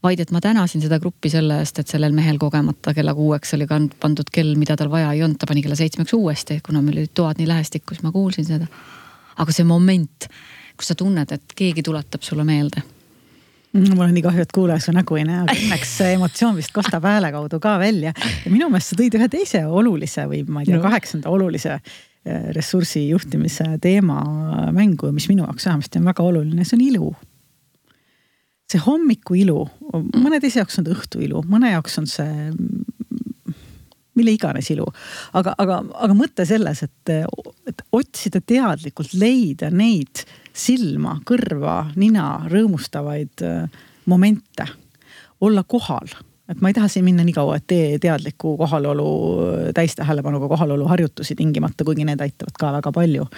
vaid 0.03 0.19
et 0.19 0.33
ma 0.35 0.41
tänasin 0.43 0.83
seda 0.83 0.99
gruppi 0.99 1.31
selle 1.31 1.61
eest, 1.63 1.79
et 1.79 1.95
sellel 1.95 2.17
mehel 2.17 2.41
kogemata 2.43 2.95
kella 2.97 3.15
kuueks 3.15 3.55
oli 3.55 3.69
pandud 3.71 4.33
kell, 4.35 4.57
mida 4.59 4.75
tal 4.79 4.91
vaja 4.91 5.13
ei 5.15 5.23
olnud, 5.23 5.39
ta 5.39 5.47
pani 5.47 5.63
kella 5.63 5.79
seitsmeks 5.79 6.17
uuesti, 6.19 6.59
kuna 6.67 6.83
meil 6.83 7.05
olid 7.05 7.15
toad 7.15 7.39
nii 7.39 7.47
lähestikku, 7.47 7.95
siis 7.95 8.07
ma 8.07 8.15
kuulsin 8.15 8.49
seda. 8.49 8.67
aga 9.39 9.55
see 9.55 9.65
moment, 9.65 10.27
kus 10.75 10.91
sa 10.91 10.99
tunned, 10.99 11.31
et 11.31 11.55
keegi 11.55 11.85
tuletab 11.87 12.27
sulle 12.27 12.43
meelde. 12.45 12.83
mul 13.79 14.09
on 14.09 14.15
nii 14.17 14.27
kahju, 14.27 14.43
et 14.43 14.53
kuulaja 14.53 14.81
su 14.83 14.97
nägu 14.97 15.21
ei 15.21 15.29
näe, 15.29 15.45
aga 15.45 15.55
õnneks 15.55 15.95
see 16.01 16.17
emotsioon 16.17 16.57
vist 16.59 16.75
kostab 16.75 17.07
hääle 17.07 17.31
kaudu 17.31 17.61
ka 17.63 17.79
välja. 17.79 18.11
ja 18.17 18.51
minu 18.51 18.73
meelest 18.73 18.91
sa 18.91 18.99
tõid 18.99 19.15
ühe 19.15 19.29
teise 19.31 19.67
olulise 19.67 20.27
või 20.27 20.43
ma 20.49 20.67
ei 20.67 20.73
tea 20.73 20.81
no., 20.81 20.87
kaheksanda 20.89 21.31
olulise 21.31 21.79
ressursi 22.27 23.09
juhtimise 23.09 23.65
teema 23.81 24.21
mängu, 24.75 25.13
mis 25.15 25.29
minu 25.31 25.47
jaoks 25.47 25.69
vähemasti 25.69 26.01
on 26.01 26.09
väga 26.11 26.23
oluline, 26.23 26.65
see 26.67 26.77
on 26.77 26.85
ilu. 26.85 27.11
see 28.69 28.81
hommikuilu, 28.85 29.63
mõne 30.21 30.43
teise 30.43 30.61
jaoks 30.61 30.77
on 30.81 30.85
ta 30.85 30.93
õhtuilu, 30.93 31.41
mõne 31.49 31.71
jaoks 31.73 31.95
on 32.03 32.09
see 32.11 32.51
mille 34.19 34.35
iganes 34.35 34.71
ilu. 34.75 34.87
aga, 35.39 35.55
aga, 35.63 35.79
aga 36.07 36.17
mõte 36.17 36.47
selles, 36.49 36.83
et, 36.87 37.13
et 37.71 37.85
otsida 37.95 38.43
teadlikult, 38.45 39.15
leida 39.19 39.71
neid 39.71 40.25
silma, 40.59 41.19
kõrva, 41.29 41.81
nina 41.97 42.31
rõõmustavaid 42.51 43.47
äh, 43.47 43.85
momente. 44.11 44.67
olla 45.41 45.63
kohal, 45.63 46.11
et 46.49 46.63
ma 46.65 46.71
ei 46.71 46.77
taha 46.77 46.89
siin 46.89 47.05
minna 47.05 47.25
nii 47.27 47.37
kaua, 47.37 47.59
et 47.59 47.67
tee 47.69 47.99
teadliku 48.03 48.57
kohalolu, 48.57 49.09
täistähelepanuga 49.77 50.49
kohalolu 50.49 50.89
harjutusi 50.89 51.37
tingimata, 51.37 51.85
kuigi 51.85 52.07
need 52.09 52.23
aitavad 52.25 52.57
ka 52.61 52.73
väga 52.79 52.93
palju. 52.93 53.29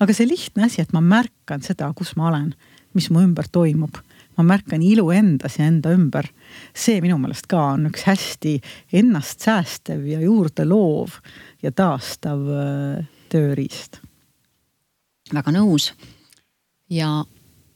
aga 0.00 0.16
see 0.16 0.28
lihtne 0.28 0.66
asi, 0.66 0.82
et 0.82 0.92
ma 0.96 1.00
märkan 1.00 1.62
seda, 1.62 1.92
kus 1.96 2.16
ma 2.16 2.30
olen, 2.32 2.52
mis 2.94 3.10
mu 3.10 3.22
ümber 3.22 3.48
toimub 3.52 4.00
ma 4.36 4.44
märkan 4.44 4.82
ilu 4.84 5.08
endas 5.14 5.58
ja 5.58 5.66
enda 5.70 5.92
ümber. 5.96 6.28
see 6.76 7.00
minu 7.00 7.16
meelest 7.20 7.48
ka 7.48 7.62
on 7.74 7.88
üks 7.90 8.04
hästi 8.08 8.58
ennast 8.92 9.44
säästev 9.44 10.04
ja 10.08 10.20
juurde 10.20 10.66
loov 10.68 11.16
ja 11.62 11.72
taastav 11.72 12.42
äh, 12.50 13.06
tööriist. 13.32 14.00
väga 15.32 15.54
nõus. 15.56 15.92
ja, 16.90 17.24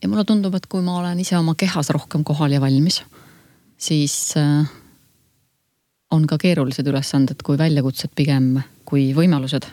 ja 0.01 0.09
mulle 0.09 0.25
tundub, 0.25 0.55
et 0.55 0.67
kui 0.67 0.83
ma 0.85 0.99
olen 0.99 1.19
ise 1.19 1.37
oma 1.37 1.55
kehas 1.55 1.89
rohkem 1.89 2.23
kohal 2.23 2.51
ja 2.51 2.61
valmis, 2.61 3.01
siis 3.77 4.35
äh, 4.37 4.69
on 6.11 6.27
ka 6.27 6.37
keerulised 6.37 6.87
ülesanded 6.87 7.43
kui 7.43 7.57
väljakutsed 7.57 8.13
pigem 8.15 8.55
kui 8.85 9.11
võimalused. 9.15 9.67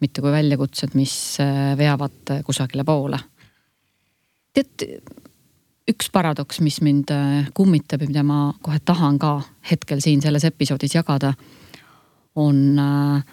mitte 0.00 0.20
kui 0.20 0.32
väljakutsed, 0.32 0.92
mis 0.98 1.40
äh, 1.40 1.76
veavad 1.78 2.42
kusagile 2.44 2.84
poole. 2.84 3.18
tead 4.52 4.84
üks 5.88 6.10
paradoks, 6.12 6.60
mis 6.60 6.80
mind 6.80 7.10
äh, 7.10 7.48
kummitab 7.54 8.02
ja 8.02 8.08
mida 8.08 8.22
ma 8.22 8.54
kohe 8.62 8.78
tahan 8.84 9.18
ka 9.18 9.40
hetkel 9.70 10.00
siin 10.00 10.22
selles 10.22 10.44
episoodis 10.44 10.94
jagada, 10.94 11.34
on, 12.34 12.78
äh, 12.78 13.24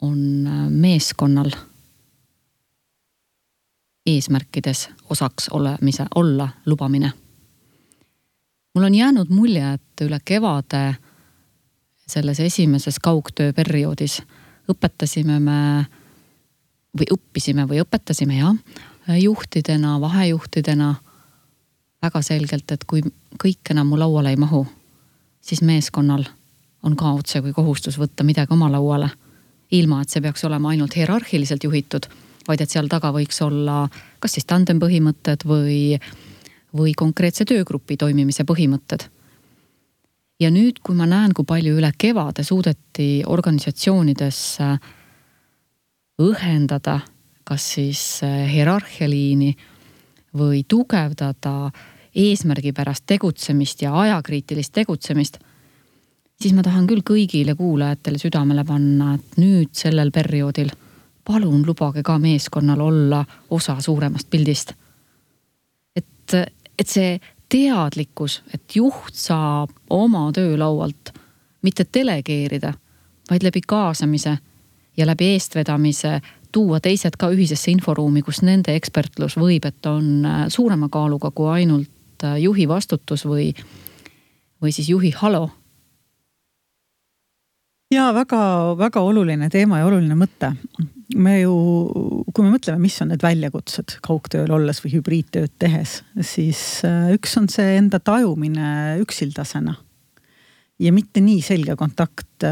on 0.00 0.20
meeskonnal 0.68 1.50
eesmärkides 4.06 4.88
osaks 5.10 5.48
olemise, 5.48 6.06
olla 6.14 6.48
lubamine. 6.66 7.12
mul 8.74 8.84
on 8.84 8.94
jäänud 8.94 9.28
mulje, 9.28 9.72
et 9.72 10.00
üle 10.04 10.20
kevade 10.24 10.94
selles 12.08 12.40
esimeses 12.40 12.98
kaugtöö 13.02 13.52
perioodis 13.52 14.22
õpetasime 14.68 15.38
me 15.40 15.60
või 16.98 17.08
õppisime 17.12 17.66
või 17.68 17.82
õpetasime 17.82 18.38
jah, 18.38 18.56
juhtidena, 19.20 20.00
vahejuhtidena 20.00 20.94
väga 22.02 22.22
selgelt, 22.22 22.70
et 22.72 22.84
kui 22.84 23.02
kõik 23.42 23.70
enam 23.70 23.90
mu 23.90 23.98
lauale 23.98 24.30
ei 24.30 24.40
mahu, 24.40 24.66
siis 25.40 25.62
meeskonnal 25.62 26.24
on 26.82 26.96
ka 26.96 27.12
otsekui 27.12 27.52
kohustus 27.52 27.98
võtta 27.98 28.24
midagi 28.24 28.54
oma 28.54 28.70
lauale. 28.72 29.10
ilma, 29.70 30.00
et 30.00 30.08
see 30.08 30.22
peaks 30.24 30.44
olema 30.48 30.70
ainult 30.72 30.94
hierarhiliselt 30.96 31.64
juhitud, 31.64 32.06
vaid 32.48 32.60
et 32.64 32.70
seal 32.70 32.86
taga 32.88 33.10
võiks 33.12 33.42
olla 33.44 33.82
kas 34.18 34.32
siis 34.32 34.46
tandem 34.48 34.78
põhimõtted 34.80 35.44
või, 35.44 35.98
või 36.72 36.94
konkreetse 36.96 37.44
töögrupi 37.44 37.96
toimimise 37.96 38.46
põhimõtted. 38.48 39.04
Ja 40.40 40.50
nüüd, 40.50 40.80
kui 40.82 40.94
ma 40.94 41.06
näen, 41.06 41.34
kui 41.34 41.44
palju 41.44 41.76
üle 41.78 41.92
kevade 41.98 42.44
suudeti 42.46 43.22
organisatsioonides 43.26 44.40
õhendada 46.22 47.00
kas 47.48 47.68
siis 47.74 48.00
hierarhialiini 48.52 49.54
või 50.38 50.64
tugevdada 50.68 51.70
eesmärgipärast 52.18 53.06
tegutsemist 53.08 53.82
ja 53.82 53.94
ajakriitilist 54.00 54.74
tegutsemist, 54.76 55.38
siis 56.40 56.52
ma 56.56 56.64
tahan 56.66 56.86
küll 56.90 57.04
kõigile 57.06 57.54
kuulajatele 57.56 58.20
südamele 58.20 58.64
panna, 58.68 59.14
et 59.16 59.40
nüüd 59.40 59.72
sellel 59.72 60.12
perioodil 60.12 60.72
palun 61.24 61.64
lubage 61.66 62.02
ka 62.04 62.18
meeskonnal 62.20 62.80
olla 62.80 63.24
osa 63.50 63.78
suuremast 63.80 64.30
pildist. 64.30 64.72
et, 65.96 66.34
et 66.78 66.88
see 66.88 67.18
teadlikkus, 67.48 68.42
et 68.54 68.76
juht 68.76 69.14
saab 69.14 69.70
oma 69.90 70.28
töölaualt 70.32 71.12
mitte 71.62 71.86
delegeerida, 71.94 72.72
vaid 73.30 73.44
läbi 73.44 73.60
kaasamise 73.66 74.38
ja 74.96 75.06
läbi 75.06 75.32
eestvedamise 75.34 76.20
tuua 76.52 76.80
teised 76.80 77.16
ka 77.18 77.30
ühisesse 77.32 77.70
inforuumi, 77.70 78.22
kus 78.22 78.42
nende 78.42 78.74
ekspertlus 78.76 79.36
võib, 79.38 79.66
et 79.68 79.86
on 79.86 80.26
äh, 80.26 80.44
suurema 80.48 80.88
kaaluga 80.92 81.30
kui 81.30 81.50
ainult 81.52 82.24
äh, 82.24 82.38
juhi 82.42 82.68
vastutus 82.68 83.24
või, 83.28 83.50
või 84.62 84.72
siis 84.72 84.88
juhi 84.88 85.12
halo. 85.16 85.50
ja 87.90 88.12
väga-väga 88.14 89.00
oluline 89.00 89.48
teema 89.48 89.78
ja 89.78 89.86
oluline 89.86 90.14
mõte. 90.14 90.52
Me 91.16 91.38
ju, 91.40 91.54
kui 92.34 92.44
me 92.44 92.52
mõtleme, 92.52 92.82
mis 92.82 92.98
on 93.02 93.12
need 93.12 93.24
väljakutsed 93.24 93.98
kaugtööl 94.04 94.50
olles 94.52 94.82
või 94.84 94.98
hübriidtööd 94.98 95.54
tehes, 95.60 96.02
siis 96.20 96.82
äh, 96.86 97.12
üks 97.16 97.36
on 97.40 97.48
see 97.52 97.78
enda 97.78 98.00
tajumine 98.04 98.98
üksildasena 99.04 99.78
ja 100.78 100.92
mitte 100.94 101.22
nii 101.24 101.40
selge 101.42 101.74
kontakt 101.78 102.44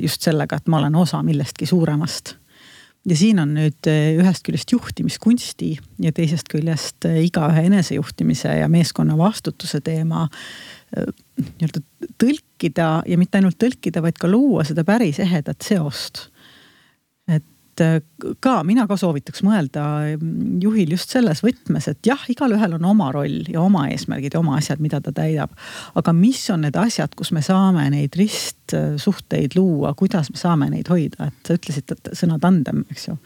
just 0.00 0.24
sellega, 0.24 0.56
et 0.56 0.70
ma 0.72 0.78
olen 0.78 0.94
osa 0.96 1.18
millestki 1.20 1.66
suuremast. 1.68 2.36
Ja 3.08 3.16
siin 3.16 3.40
on 3.40 3.54
nüüd 3.56 3.88
eh, 3.88 4.18
ühest 4.20 4.44
küljest 4.44 4.74
juhtimiskunsti 4.74 5.70
ja 6.04 6.12
teisest 6.12 6.50
küljest 6.52 7.06
igaühe 7.08 7.62
enesejuhtimise 7.70 8.58
ja 8.58 8.66
meeskonna 8.68 9.16
vastutuse 9.16 9.80
teema 9.84 10.26
nii-öelda 10.90 11.80
tõlkida 12.20 12.88
ja 13.08 13.16
mitte 13.16 13.40
ainult 13.40 13.56
tõlkida, 13.62 14.02
vaid 14.04 14.18
ka 14.20 14.28
luua 14.28 14.66
seda 14.68 14.84
päris 14.84 15.20
ehedat 15.22 15.64
seost 15.64 16.26
et 17.80 17.84
äh, 17.84 18.34
ka 18.40 18.60
mina 18.66 18.86
ka 18.88 18.96
soovitaks 19.00 19.42
mõelda 19.46 19.82
mm, 20.16 20.58
juhil 20.62 20.92
just 20.94 21.12
selles 21.14 21.42
võtmes, 21.44 21.88
et 21.90 22.06
jah, 22.06 22.20
igalühel 22.30 22.76
on 22.76 22.84
oma 22.92 23.10
roll 23.14 23.48
ja 23.50 23.62
oma 23.62 23.86
eesmärgid 23.90 24.36
ja 24.36 24.42
oma 24.42 24.58
asjad, 24.60 24.82
mida 24.82 25.00
ta 25.00 25.12
täidab. 25.16 25.54
aga 25.94 26.14
mis 26.16 26.42
on 26.52 26.64
need 26.66 26.76
asjad, 26.76 27.14
kus 27.18 27.32
me 27.36 27.42
saame 27.44 27.88
neid 27.92 28.16
ristsuhteid 28.20 29.56
luua, 29.58 29.94
kuidas 29.98 30.30
me 30.32 30.40
saame 30.40 30.70
neid 30.72 30.90
hoida, 30.92 31.30
et 31.30 31.50
sa 31.50 31.58
ütlesid, 31.58 31.96
et 31.96 32.12
sõna 32.18 32.38
tandem, 32.42 32.84
eks 32.92 33.08
ju. 33.08 33.16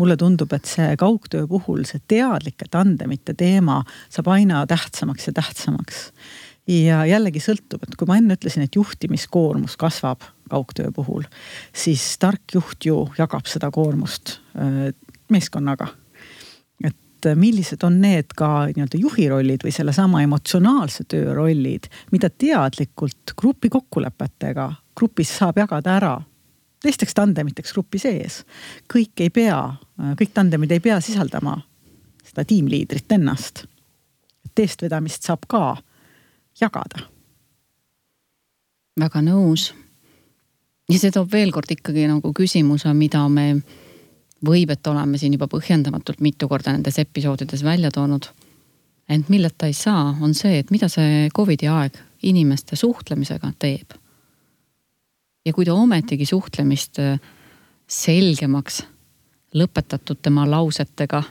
mulle 0.00 0.18
tundub, 0.20 0.52
et 0.56 0.68
see 0.68 0.92
kaugtöö 1.00 1.46
puhul 1.50 1.86
see 1.88 2.02
teadlike 2.10 2.70
tandemite 2.70 3.34
teema 3.38 3.82
saab 4.10 4.32
aina 4.34 4.66
tähtsamaks 4.70 5.30
ja 5.30 5.36
tähtsamaks 5.40 6.10
ja 6.70 7.04
jällegi 7.08 7.42
sõltub, 7.42 7.82
et 7.86 7.96
kui 7.98 8.08
ma 8.08 8.18
enne 8.20 8.36
ütlesin, 8.38 8.66
et 8.66 8.76
juhtimiskoormus 8.76 9.76
kasvab 9.80 10.26
kaugtöö 10.50 10.92
puhul, 10.94 11.24
siis 11.72 12.04
tark 12.18 12.54
juht 12.54 12.86
ju 12.86 13.04
jagab 13.18 13.48
seda 13.50 13.70
koormust 13.70 14.38
äh, 14.58 14.90
meeskonnaga. 15.30 15.86
et 16.84 17.26
äh, 17.26 17.36
millised 17.36 17.82
on 17.86 18.00
need 18.00 18.34
ka 18.36 18.66
nii-öelda 18.70 18.98
juhi 19.00 19.28
rollid 19.28 19.64
või 19.64 19.74
sellesama 19.74 20.22
emotsionaalse 20.22 21.04
töö 21.08 21.34
rollid, 21.34 21.90
mida 22.12 22.30
teadlikult 22.30 23.34
grupi 23.36 23.68
kokkulepetega 23.68 24.72
grupis 24.94 25.38
saab 25.38 25.58
jagada 25.58 25.96
ära 25.96 26.18
teisteks 26.82 27.14
tandemiteks 27.14 27.72
grupi 27.72 27.98
sees. 27.98 28.44
kõik 28.92 29.20
ei 29.20 29.30
pea, 29.30 29.60
äh, 30.00 30.14
kõik 30.16 30.32
tandemid 30.34 30.72
ei 30.72 30.80
pea 30.80 31.00
sisaldama 31.00 31.60
seda 32.24 32.44
tiimliidrit 32.44 33.12
ennast. 33.12 33.64
et 34.44 34.58
eestvedamist 34.58 35.22
saab 35.22 35.46
ka 35.48 35.76
jagada. 36.60 37.06
väga 39.00 39.22
nõus. 39.22 39.74
Ja 40.90 40.98
see 40.98 41.14
toob 41.14 41.30
veel 41.32 41.52
kord 41.54 41.70
ikkagi 41.70 42.06
nagu 42.10 42.32
küsimuse, 42.36 42.92
mida 42.96 43.22
me 43.30 43.46
võib, 44.46 44.70
et 44.72 44.86
oleme 44.90 45.18
siin 45.20 45.34
juba 45.36 45.48
põhjendamatult 45.50 46.22
mitu 46.24 46.48
korda 46.48 46.74
nendes 46.74 46.98
episoodides 46.98 47.64
välja 47.64 47.90
toonud. 47.94 48.30
ent 49.10 49.28
milleta 49.28 49.66
ei 49.66 49.72
saa, 49.74 50.16
on 50.20 50.34
see, 50.34 50.58
et 50.58 50.70
mida 50.70 50.88
see 50.88 51.28
Covidi 51.34 51.66
aeg 51.66 51.96
inimeste 52.22 52.76
suhtlemisega 52.76 53.52
teeb. 53.58 53.92
ja 55.44 55.52
kui 55.52 55.64
ta 55.64 55.74
ometigi 55.74 56.26
suhtlemist 56.26 56.98
äh, 56.98 57.20
selgemaks, 57.88 58.82
lõpetatud 59.54 60.20
tema 60.22 60.46
lausetega 60.50 61.22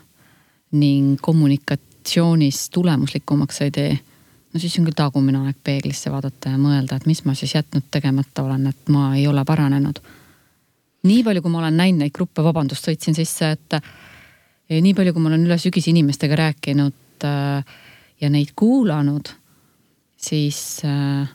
ning 0.71 1.19
kommunikatsioonis 1.21 2.69
tulemuslikumaks 2.69 3.61
ei 3.61 3.71
tee 3.71 3.99
no 4.53 4.59
siis 4.59 4.77
on 4.79 4.87
küll 4.87 4.97
tagumine 4.97 5.43
aeg 5.45 5.57
peeglisse 5.63 6.11
vaadata 6.11 6.53
ja 6.53 6.59
mõelda, 6.61 6.97
et 6.97 7.07
mis 7.09 7.21
ma 7.25 7.35
siis 7.37 7.55
jätnud 7.55 7.89
tegemata 7.91 8.43
olen, 8.43 8.67
et 8.71 8.93
ma 8.93 9.11
ei 9.17 9.27
ole 9.27 9.45
paranenud. 9.45 9.99
nii 11.03 11.23
palju, 11.23 11.41
kui 11.41 11.51
ma 11.51 11.61
olen 11.61 11.77
näinud 11.77 12.03
neid 12.03 12.13
gruppe, 12.15 12.43
vabandust, 12.43 12.87
sõitsin 12.87 13.15
sisse, 13.15 13.51
et 13.55 13.77
nii 14.69 14.93
palju, 14.93 15.13
kui 15.13 15.23
ma 15.23 15.31
olen 15.31 15.45
üle 15.47 15.57
sügise 15.61 15.91
inimestega 15.93 16.35
rääkinud 16.35 17.25
äh, 17.25 17.77
ja 18.21 18.29
neid 18.29 18.51
kuulanud, 18.55 19.31
siis 20.19 20.81
äh, 20.85 21.29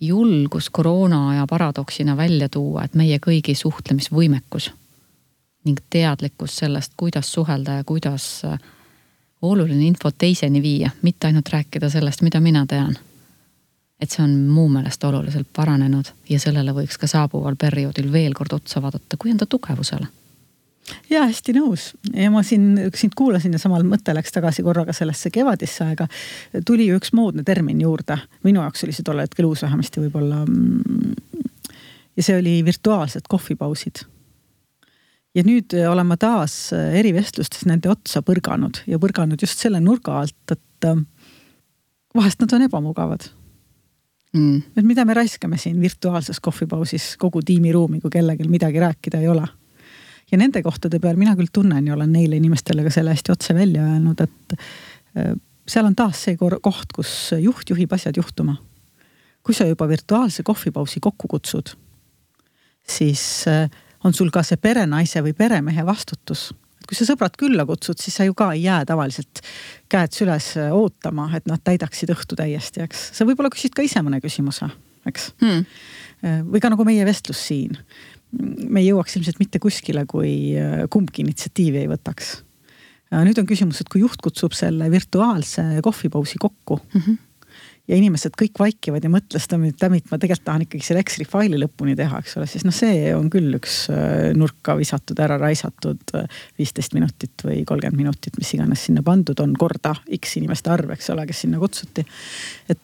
julgus 0.00 0.68
koroona 0.70 1.28
aja 1.30 1.46
paradoksina 1.46 2.16
välja 2.16 2.48
tuua, 2.52 2.84
et 2.84 2.94
meie 2.98 3.18
kõigi 3.22 3.54
suhtlemisvõimekus 3.58 4.72
ning 5.62 5.78
teadlikkus 5.94 6.56
sellest, 6.58 6.96
kuidas 6.98 7.28
suhelda 7.32 7.80
ja 7.80 7.84
kuidas 7.86 8.26
äh, 8.44 8.58
oluline 9.42 9.84
infot 9.86 10.14
teiseni 10.18 10.62
viia, 10.62 10.90
mitte 11.02 11.26
ainult 11.26 11.48
rääkida 11.52 11.90
sellest, 11.90 12.22
mida 12.22 12.40
mina 12.40 12.66
tean. 12.66 12.96
et 14.02 14.10
see 14.10 14.24
on 14.24 14.32
mu 14.50 14.64
meelest 14.68 15.04
oluliselt 15.04 15.46
paranenud 15.54 16.08
ja 16.28 16.38
sellele 16.42 16.72
võiks 16.74 16.98
ka 16.98 17.06
saabuval 17.06 17.54
perioodil 17.56 18.12
veel 18.12 18.34
kord 18.34 18.52
otsa 18.52 18.82
vaadata 18.82 19.16
kui 19.16 19.30
enda 19.30 19.46
tugevusele 19.46 20.08
ja 21.10 21.24
hästi 21.28 21.54
nõus 21.56 21.90
ja 22.10 22.30
ma 22.32 22.42
siin 22.46 22.90
sind 22.98 23.14
kuulasin 23.18 23.54
ja 23.54 23.60
samal 23.62 23.84
mõte 23.86 24.14
läks 24.14 24.34
tagasi 24.34 24.64
korraga 24.66 24.94
sellesse 24.96 25.30
kevadisse 25.30 25.84
aega. 25.84 26.08
tuli 26.66 26.88
ju 26.88 26.98
üks 26.98 27.12
moodne 27.16 27.44
termin 27.46 27.80
juurde, 27.80 28.18
minu 28.44 28.62
jaoks 28.62 28.84
oli 28.86 28.96
see 28.96 29.06
tol 29.06 29.22
hetkel 29.22 29.48
uus 29.48 29.62
vähemasti 29.62 30.02
võib-olla. 30.02 30.42
Mm, 30.46 31.14
ja 32.16 32.22
see 32.22 32.38
oli 32.38 32.58
virtuaalsed 32.64 33.28
kohvipausid. 33.28 34.04
Ja 35.34 35.44
nüüd 35.46 35.74
olen 35.88 36.06
ma 36.06 36.16
taas 36.20 36.72
erivestlustes 36.72 37.64
nende 37.68 37.90
otsa 37.92 38.22
põrganud 38.24 38.82
ja 38.90 38.98
põrganud 39.00 39.40
just 39.40 39.62
selle 39.62 39.80
nurga 39.80 40.20
alt, 40.22 40.54
et 40.54 40.88
äh, 40.88 40.98
vahest 42.16 42.42
nad 42.42 42.52
on 42.56 42.66
ebamugavad. 42.68 43.30
Mm.. 44.32 44.62
et 44.76 44.86
mida 44.88 45.04
me 45.04 45.12
raiskame 45.12 45.58
siin 45.60 45.76
virtuaalses 45.80 46.38
kohvipausis 46.40 47.18
kogu 47.20 47.42
tiimiruumi, 47.44 47.98
kui 48.00 48.12
kellelgi 48.14 48.46
midagi 48.48 48.80
rääkida 48.80 49.20
ei 49.20 49.28
ole? 49.28 49.44
Ja 50.32 50.38
nende 50.40 50.62
kohtade 50.64 50.96
peal 51.04 51.18
mina 51.20 51.34
küll 51.36 51.52
tunnen 51.52 51.86
ja 51.86 51.92
olen 51.92 52.14
neile 52.14 52.38
inimestele 52.40 52.86
ka 52.86 52.92
selle 52.94 53.12
hästi 53.12 53.34
otse 53.34 53.54
välja 53.54 53.84
öelnud, 53.84 54.20
et 54.24 54.56
äh, 54.56 55.34
seal 55.68 55.88
on 55.88 55.96
taas 55.96 56.24
see 56.24 56.38
koht, 56.40 56.94
kus 56.96 57.12
juht 57.40 57.70
juhib 57.70 57.92
asjad 57.92 58.16
juhtuma. 58.16 58.56
kui 59.42 59.54
sa 59.54 59.66
juba 59.66 59.88
virtuaalse 59.90 60.44
kohvipausi 60.46 61.00
kokku 61.02 61.26
kutsud, 61.28 61.72
siis 62.86 63.44
äh, 63.50 63.66
on 64.04 64.14
sul 64.16 64.30
ka 64.34 64.42
see 64.46 64.60
perenaise 64.60 65.22
või 65.24 65.34
peremehe 65.36 65.86
vastutus. 65.86 66.50
kui 66.82 66.98
sa 66.98 67.06
sõbrad 67.06 67.36
külla 67.38 67.64
kutsud, 67.64 68.00
siis 68.02 68.16
sa 68.18 68.24
ju 68.26 68.34
ka 68.34 68.50
ei 68.52 68.64
jää 68.64 68.84
tavaliselt 68.84 69.40
käed 69.88 70.12
süles 70.12 70.56
äh, 70.58 70.72
ootama, 70.74 71.30
et 71.36 71.46
nad 71.46 71.62
täidaksid 71.64 72.10
õhtu 72.14 72.36
täiesti, 72.36 72.82
eks. 72.82 73.10
sa 73.16 73.26
võib-olla 73.28 73.52
küsid 73.54 73.76
ka 73.76 73.84
ise 73.86 74.02
mõne 74.02 74.20
küsimuse, 74.20 74.68
eks 75.06 75.32
hmm.. 75.42 75.64
või 76.50 76.60
ka 76.62 76.70
nagu 76.72 76.84
meie 76.86 77.06
vestlus 77.06 77.46
siin 77.48 77.78
me 78.32 78.80
ei 78.80 78.88
jõuaks 78.88 79.18
ilmselt 79.18 79.40
mitte 79.42 79.60
kuskile, 79.62 80.06
kui 80.08 80.54
äh, 80.56 80.86
kumbki 80.90 81.24
initsiatiivi 81.24 81.84
ei 81.84 81.90
võtaks. 81.90 82.38
nüüd 83.12 83.38
on 83.38 83.46
küsimus, 83.46 83.82
et 83.82 83.90
kui 83.92 84.00
juht 84.00 84.22
kutsub 84.24 84.54
selle 84.56 84.88
virtuaalse 84.90 85.62
kohvipausi 85.84 86.40
kokku 86.40 86.80
mm. 86.80 87.00
-hmm 87.00 87.20
ja 87.92 87.98
inimesed 87.98 88.34
kõik 88.40 88.56
vaikivad 88.58 89.04
ja 89.04 89.10
mõtlesid, 89.12 89.54
damit 89.80 90.10
ma 90.10 90.18
tegelikult 90.18 90.46
tahan 90.48 90.66
ikkagi 90.66 90.86
selle 90.86 91.04
Exceli 91.04 91.26
faili 91.28 91.60
lõpuni 91.60 91.94
teha, 91.98 92.22
eks 92.24 92.38
ole, 92.40 92.48
siis 92.50 92.64
noh, 92.66 92.74
see 92.74 93.12
on 93.14 93.28
küll 93.32 93.58
üks 93.60 93.78
äh, 93.92 94.32
nurka 94.38 94.76
visatud, 94.80 95.20
ära 95.22 95.36
raisatud 95.42 96.16
äh, 96.18 96.42
viisteist 96.60 96.96
minutit 96.96 97.46
või 97.46 97.62
kolmkümmend 97.68 98.00
minutit, 98.00 98.38
mis 98.40 98.54
iganes 98.56 98.88
sinna 98.88 99.04
pandud 99.06 99.38
on, 99.44 99.54
korda 99.60 99.94
X 100.18 100.38
inimeste 100.40 100.72
arv, 100.72 100.96
eks 100.96 101.12
ole, 101.14 101.28
kes 101.28 101.44
sinna 101.44 101.60
kutsuti. 101.62 102.06
et 102.72 102.80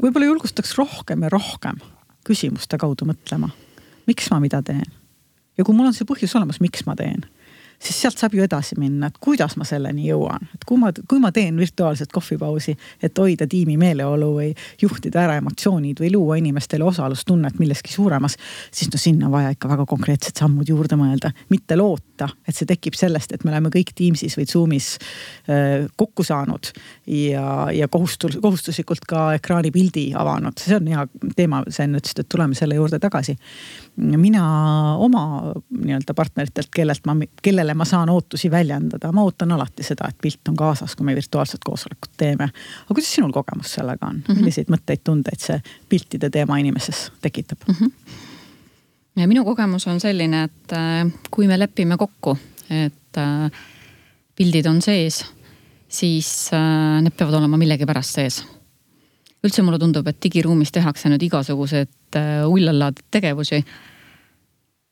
võib-olla 0.00 0.30
julgustaks 0.30 0.72
rohkem 0.78 1.26
ja 1.26 1.32
rohkem 1.32 1.76
küsimuste 2.24 2.80
kaudu 2.80 3.04
mõtlema 3.04 3.50
miks 4.06 4.30
ma 4.30 4.40
mida 4.42 4.62
teen. 4.62 4.86
ja 5.58 5.64
kui 5.64 5.76
mul 5.76 5.88
on 5.88 5.96
see 5.96 6.08
põhjus 6.08 6.34
olemas, 6.38 6.60
miks 6.64 6.84
ma 6.88 6.96
teen, 6.98 7.24
siis 7.78 8.00
sealt 8.02 8.18
saab 8.18 8.34
ju 8.34 8.44
edasi 8.44 8.78
minna, 8.78 9.08
et 9.10 9.18
kuidas 9.22 9.56
ma 9.60 9.66
selleni 9.68 10.06
jõuan, 10.08 10.46
et 10.54 10.64
kui 10.68 10.78
ma, 10.80 10.92
kui 11.08 11.20
ma 11.22 11.32
teen 11.34 11.56
virtuaalset 11.60 12.12
kohvipausi, 12.12 12.76
et 13.02 13.18
hoida 13.18 13.46
tiimi 13.50 13.76
meeleolu 13.80 14.30
või 14.38 14.50
juhtida 14.80 15.24
ära 15.24 15.38
emotsioonid 15.40 16.00
või 16.00 16.12
luua 16.14 16.38
inimestele 16.40 16.84
osalustunnet 16.84 17.58
milleski 17.58 17.92
suuremas. 17.92 18.36
siis 18.70 18.90
no 18.92 18.98
sinna 18.98 19.26
on 19.26 19.32
vaja 19.32 19.50
ikka 19.54 19.68
väga 19.68 19.86
konkreetsed 19.86 20.38
sammud 20.38 20.68
juurde 20.68 20.96
mõelda, 20.96 21.32
mitte 21.50 21.76
loota, 21.76 22.13
et 22.22 22.54
see 22.54 22.68
tekib 22.68 22.94
sellest, 22.98 23.32
et 23.32 23.44
me 23.44 23.50
oleme 23.52 23.72
kõik 23.74 23.94
Teamsis 23.96 24.36
või 24.38 24.46
Zoom'is 24.50 24.90
äh, 25.48 25.86
kokku 25.96 26.24
saanud 26.26 26.70
ja, 27.06 27.70
ja 27.74 27.88
kohustus, 27.88 28.38
kohustuslikult 28.42 29.06
ka 29.08 29.32
ekraanipildi 29.38 30.12
avanud, 30.18 30.58
see 30.58 30.76
on 30.76 30.86
hea 30.92 31.06
teema, 31.36 31.64
sa 31.68 31.84
enne 31.84 32.02
ütlesid, 32.02 32.24
et 32.24 32.28
tuleme 32.28 32.54
selle 32.58 32.78
juurde 32.78 33.00
tagasi 33.02 33.36
mina 33.96 34.44
oma 34.98 35.52
nii-öelda 35.78 36.14
partneritelt, 36.14 36.68
kellelt 36.74 37.06
ma, 37.06 37.16
kellele 37.42 37.74
ma 37.74 37.84
saan 37.84 38.10
ootusi 38.10 38.50
väljendada, 38.50 39.12
ma 39.12 39.22
ootan 39.22 39.52
alati 39.54 39.86
seda, 39.86 40.08
et 40.10 40.18
pilt 40.22 40.48
on 40.50 40.56
kaasas, 40.58 40.96
kui 40.96 41.06
me 41.06 41.14
virtuaalset 41.14 41.62
koosolekut 41.64 42.16
teeme. 42.16 42.48
aga 42.84 42.94
kuidas 42.94 43.14
sinul 43.14 43.32
kogemus 43.32 43.74
sellega 43.74 44.06
on 44.06 44.16
mm, 44.16 44.22
-hmm. 44.28 44.40
milliseid 44.40 44.70
mõtteid, 44.70 45.04
tundeid 45.04 45.40
see 45.40 45.60
piltide 45.88 46.30
teema 46.30 46.58
inimeses 46.58 47.10
tekitab 47.22 47.58
mm? 47.68 47.74
-hmm. 47.74 48.33
Minu 49.22 49.44
kogemus 49.46 49.86
on 49.86 50.00
selline, 50.02 50.44
et 50.48 50.74
äh, 50.74 51.06
kui 51.30 51.46
me 51.50 51.58
lepime 51.58 51.98
kokku, 52.00 52.36
et 52.70 53.20
äh, 53.20 53.62
pildid 54.36 54.66
on 54.66 54.82
sees, 54.82 55.22
siis 55.88 56.30
äh, 56.54 57.00
need 57.04 57.14
peavad 57.16 57.38
olema 57.38 57.60
millegipärast 57.60 58.20
sees 58.20 58.42
üldse 59.44 59.60
mulle 59.60 59.76
tundub, 59.76 60.06
et 60.08 60.16
digiruumis 60.24 60.70
tehakse 60.72 61.10
nüüd 61.12 61.20
igasuguseid 61.26 62.16
ullalaad 62.48 63.02
tegevusi. 63.12 63.58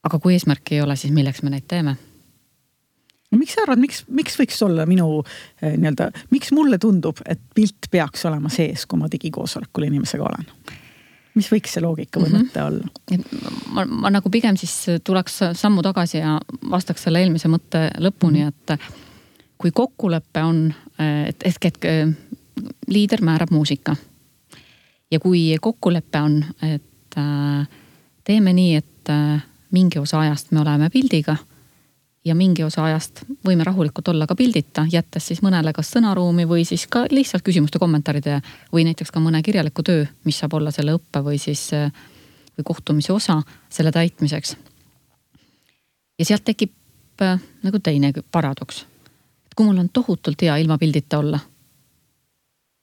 aga 0.05 0.19
kui 0.19 0.35
eesmärki 0.35 0.75
ei 0.77 0.83
ole, 0.85 0.97
siis 0.97 1.13
milleks 1.15 1.41
me 1.43 1.55
neid 1.55 1.65
teeme? 1.69 1.95
no 3.33 3.39
miks 3.41 3.57
sa 3.57 3.65
arvad, 3.65 3.81
miks, 3.81 4.03
miks 4.13 4.37
võiks 4.37 4.61
olla 4.67 4.85
minu 4.85 5.23
nii-öelda, 5.63 6.11
miks 6.37 6.53
mulle 6.53 6.77
tundub, 6.79 7.25
et 7.25 7.41
pilt 7.55 7.89
peaks 7.91 8.29
olema 8.29 8.53
sees, 8.53 8.85
kui 8.85 9.01
ma 9.01 9.09
digikoosolekul 9.09 9.89
inimesega 9.89 10.29
olen? 10.29 10.53
Mis 11.35 11.49
võiks 11.53 11.73
see 11.75 11.83
loogika 11.83 12.21
või 12.21 12.31
mhm. 12.31 12.43
mõte 12.43 12.61
mm 12.61 12.67
-hmm. 12.67 13.23
olla? 13.27 13.63
ma, 13.73 13.85
ma 13.85 14.11
nagu 14.11 14.31
pigem 14.31 14.57
siis 14.57 15.01
tuleks 15.05 15.41
sammu 15.59 15.83
tagasi 15.83 16.19
ja 16.19 16.39
vastaks 16.71 17.03
selle 17.03 17.23
eelmise 17.23 17.49
mõtte 17.49 17.91
lõpuni 17.99 18.45
-hmm. 18.45 18.49
et 18.49 18.79
kui 19.59 19.71
kokkulepe 19.71 20.43
on, 20.43 20.73
et 20.99 21.45
ehk, 21.47 21.65
et 21.65 21.79
liider 22.89 23.23
määrab 23.23 23.51
muusika 23.51 23.97
ja 25.13 25.21
kui 25.21 25.57
kokkulepe 25.61 26.21
on, 26.21 26.45
et 26.63 27.19
äh, 27.19 27.69
teeme 28.25 28.53
nii, 28.53 28.77
et 28.77 29.11
äh, 29.11 29.45
mingi 29.71 29.99
osa 29.99 30.21
ajast 30.21 30.53
me 30.53 30.61
oleme 30.61 30.91
pildiga 30.91 31.37
ja 32.25 32.35
mingi 32.35 32.63
osa 32.65 32.85
ajast 32.85 33.25
võime 33.47 33.65
rahulikult 33.65 34.09
olla 34.09 34.27
ka 34.27 34.37
pildita, 34.39 34.87
jättes 34.93 35.27
siis 35.27 35.43
mõnele 35.43 35.73
kas 35.75 35.91
sõnaruumi 35.91 36.47
või 36.49 36.65
siis 36.65 36.87
ka 36.87 37.05
lihtsalt 37.11 37.43
küsimuste, 37.43 37.79
kommentaaride 37.83 38.41
või 38.73 38.85
näiteks 38.87 39.11
ka 39.11 39.21
mõne 39.21 39.43
kirjaliku 39.43 39.83
töö, 39.83 40.07
mis 40.25 40.39
saab 40.39 40.55
olla 40.55 40.71
selle 40.71 40.95
õppe 40.99 41.23
või 41.25 41.39
siis 41.43 41.69
äh, 41.75 41.91
või 42.59 42.65
kohtumise 42.65 43.13
osa 43.13 43.43
selle 43.71 43.93
täitmiseks. 43.93 44.57
ja 46.19 46.25
sealt 46.25 46.45
tekib 46.45 46.73
nagu 47.63 47.79
teine 47.79 48.13
paradoks. 48.31 48.87
et 49.47 49.55
kui 49.55 49.67
mul 49.67 49.79
on 49.79 49.89
tohutult 49.89 50.43
hea 50.43 50.57
ilma 50.57 50.79
pildita 50.79 51.19
olla 51.19 51.39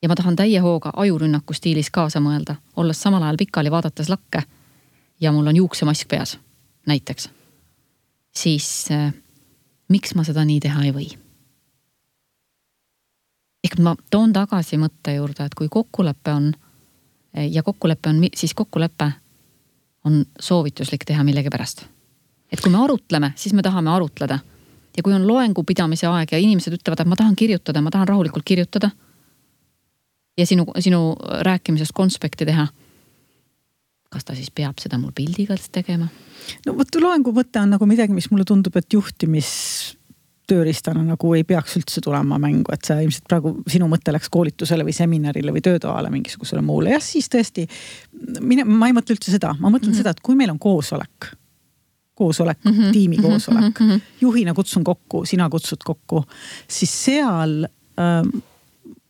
ja 0.01 0.09
ma 0.09 0.15
tahan 0.15 0.35
täie 0.35 0.59
hooga 0.59 0.91
ajurünnaku 0.95 1.53
stiilis 1.53 1.89
kaasa 1.89 2.19
mõelda, 2.19 2.55
olles 2.75 3.01
samal 3.01 3.23
ajal 3.23 3.37
pikali 3.37 3.71
vaadates 3.71 4.09
lakke 4.09 4.43
ja 5.21 5.31
mul 5.31 5.47
on 5.47 5.55
juuksemask 5.55 6.07
peas, 6.07 6.39
näiteks. 6.87 7.29
siis 8.35 8.87
äh, 8.91 9.13
miks 9.89 10.15
ma 10.15 10.23
seda 10.23 10.45
nii 10.45 10.59
teha 10.63 10.83
ei 10.87 10.93
või? 10.95 11.09
ehk 13.63 13.79
ma 13.83 13.95
toon 14.09 14.33
tagasi 14.33 14.77
mõtte 14.79 15.13
juurde, 15.17 15.45
et 15.45 15.55
kui 15.55 15.67
kokkulepe 15.69 16.31
on 16.31 16.53
ja 17.33 17.63
kokkulepe 17.63 18.09
on, 18.09 18.21
siis 18.35 18.53
kokkulepe 18.53 19.11
on 20.07 20.23
soovituslik 20.39 21.05
teha 21.05 21.23
millegipärast. 21.23 21.85
et 22.51 22.61
kui 22.61 22.71
me 22.71 22.83
arutleme, 22.83 23.33
siis 23.35 23.53
me 23.53 23.61
tahame 23.61 23.89
arutleda. 23.89 24.39
ja 24.97 25.03
kui 25.03 25.13
on 25.13 25.27
loengu 25.27 25.63
pidamise 25.63 26.07
aeg 26.07 26.31
ja 26.31 26.37
inimesed 26.37 26.73
ütlevad, 26.73 27.01
et 27.01 27.07
ma 27.07 27.15
tahan 27.15 27.35
kirjutada, 27.35 27.81
ma 27.81 27.91
tahan 27.91 28.07
rahulikult 28.07 28.45
kirjutada 28.45 28.91
ja 30.37 30.45
sinu, 30.45 30.65
sinu 30.79 31.15
rääkimisest 31.41 31.91
konspekti 31.93 32.45
teha. 32.45 32.67
Kas 34.09 34.25
ta 34.25 34.35
siis 34.37 34.51
peab 34.51 34.81
seda 34.81 34.97
mul 34.97 35.13
pildiga 35.15 35.57
tegema? 35.71 36.09
no 36.65 36.75
vot 36.77 36.99
loengu 37.01 37.33
mõte 37.35 37.61
on 37.61 37.75
nagu 37.75 37.85
midagi, 37.89 38.15
mis 38.15 38.29
mulle 38.31 38.47
tundub, 38.47 38.75
et 38.79 38.93
juhtimis 38.93 39.49
tööriistana 40.49 41.03
nagu 41.05 41.33
ei 41.37 41.43
peaks 41.47 41.77
üldse 41.77 42.01
tulema 42.03 42.39
mängu, 42.41 42.73
et 42.73 42.87
see 42.87 43.03
ilmselt 43.05 43.27
praegu 43.29 43.53
sinu 43.69 43.89
mõte 43.91 44.13
läks 44.15 44.31
koolitusele 44.33 44.85
või 44.87 44.95
seminarile 44.97 45.53
või 45.53 45.63
töötoale 45.65 46.11
mingisugusele 46.13 46.63
muule, 46.65 46.95
jah, 46.95 47.03
siis 47.03 47.29
tõesti. 47.31 47.67
mine, 48.41 48.65
ma 48.65 48.89
ei 48.89 48.95
mõtle 48.97 49.17
üldse 49.17 49.33
seda, 49.35 49.53
ma 49.59 49.69
mõtlen 49.69 49.91
mm 49.91 49.93
-hmm. 49.93 50.01
seda, 50.01 50.15
et 50.15 50.23
kui 50.25 50.37
meil 50.39 50.49
on 50.49 50.59
koosolek, 50.59 51.31
koosolek 52.17 52.63
mm, 52.63 52.71
-hmm. 52.71 52.91
tiimi 52.93 53.17
mhm, 53.17 53.25
koosolek 53.27 53.79
mm, 53.79 53.89
-hmm. 53.89 54.01
juhina 54.21 54.53
kutsun 54.53 54.83
kokku, 54.83 55.25
sina 55.25 55.49
kutsud 55.49 55.85
kokku, 55.85 56.23
siis 56.67 57.03
seal 57.05 57.63
ähm, 57.99 58.41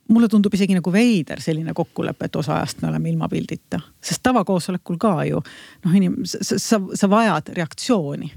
mulle 0.10 0.28
tundub 0.28 0.54
isegi 0.54 0.74
nagu 0.74 0.92
veider 0.94 1.42
selline 1.42 1.74
kokkulepe, 1.78 2.26
et 2.26 2.36
osa 2.36 2.56
ajast 2.58 2.82
me 2.82 2.90
oleme 2.90 3.10
ilma 3.10 3.30
pildita, 3.30 3.80
sest 4.02 4.24
tavakoosolekul 4.26 4.98
ka 5.02 5.16
ju 5.30 5.42
noh, 5.86 5.96
inim-, 5.96 6.22
sa, 6.26 6.58
sa, 6.58 6.82
sa 6.94 7.10
vajad 7.10 7.54
reaktsiooni. 7.58 8.32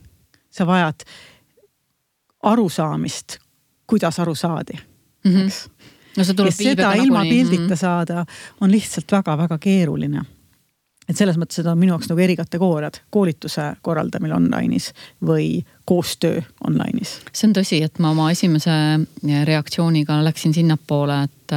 sa 0.52 0.66
vajad 0.66 1.04
arusaamist, 2.42 3.38
kuidas 3.86 4.18
aru 4.20 4.34
saadi 4.34 4.76
mm, 5.24 5.32
-hmm. 5.32 5.46
eks 5.46 5.68
no 6.16 6.44
ja 6.44 6.52
seda 6.52 6.92
ilma 6.94 7.22
nagunii. 7.24 7.44
pildita 7.44 7.76
saada 7.76 8.26
on 8.60 8.70
lihtsalt 8.70 9.12
väga-väga 9.12 9.58
keeruline. 9.58 10.22
Et 11.12 11.20
selles 11.20 11.36
mõttes 11.40 11.60
need 11.60 11.68
on 11.68 11.78
minu 11.78 11.92
jaoks 11.94 12.08
nagu 12.10 12.24
erikategooriad, 12.24 12.98
koolituse 13.12 13.68
korraldamine 13.84 14.34
online'is 14.38 14.90
või 15.28 15.62
koostöö 15.88 16.40
online'is. 16.66 17.18
see 17.32 17.48
on 17.50 17.56
tõsi, 17.60 17.82
et 17.84 18.00
ma 18.02 18.12
oma 18.16 18.30
esimese 18.32 18.72
reaktsiooniga 19.44 20.22
läksin 20.24 20.54
sinnapoole, 20.56 21.22
et, 21.28 21.56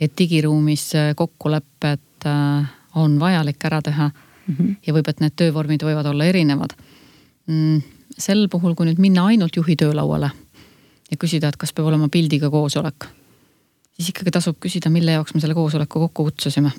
et 0.00 0.18
digiruumis 0.18 0.90
kokkulepped 1.16 2.28
äh, 2.30 2.76
on 2.94 3.18
vajalik 3.20 3.64
ära 3.64 3.82
teha 3.82 4.10
mm. 4.10 4.54
-hmm. 4.54 4.76
ja 4.86 4.94
võib, 4.94 5.08
et 5.08 5.20
need 5.20 5.36
töövormid 5.36 5.82
võivad 5.82 6.06
olla 6.06 6.24
erinevad 6.24 6.76
mm,. 7.46 7.82
sel 8.18 8.48
puhul, 8.48 8.74
kui 8.74 8.86
nüüd 8.86 9.02
minna 9.02 9.26
ainult 9.26 9.56
juhi 9.56 9.76
töölauale 9.76 10.30
ja 11.10 11.16
küsida, 11.16 11.48
et 11.48 11.56
kas 11.56 11.72
peab 11.72 11.90
olema 11.90 12.08
pildiga 12.08 12.50
koosolek, 12.50 13.08
siis 13.96 14.12
ikkagi 14.12 14.30
tasub 14.30 14.58
küsida, 14.62 14.90
mille 14.90 15.18
jaoks 15.18 15.34
me 15.34 15.40
selle 15.42 15.54
koosoleku 15.54 16.06
kokku 16.06 16.24
kutsusime. 16.30 16.70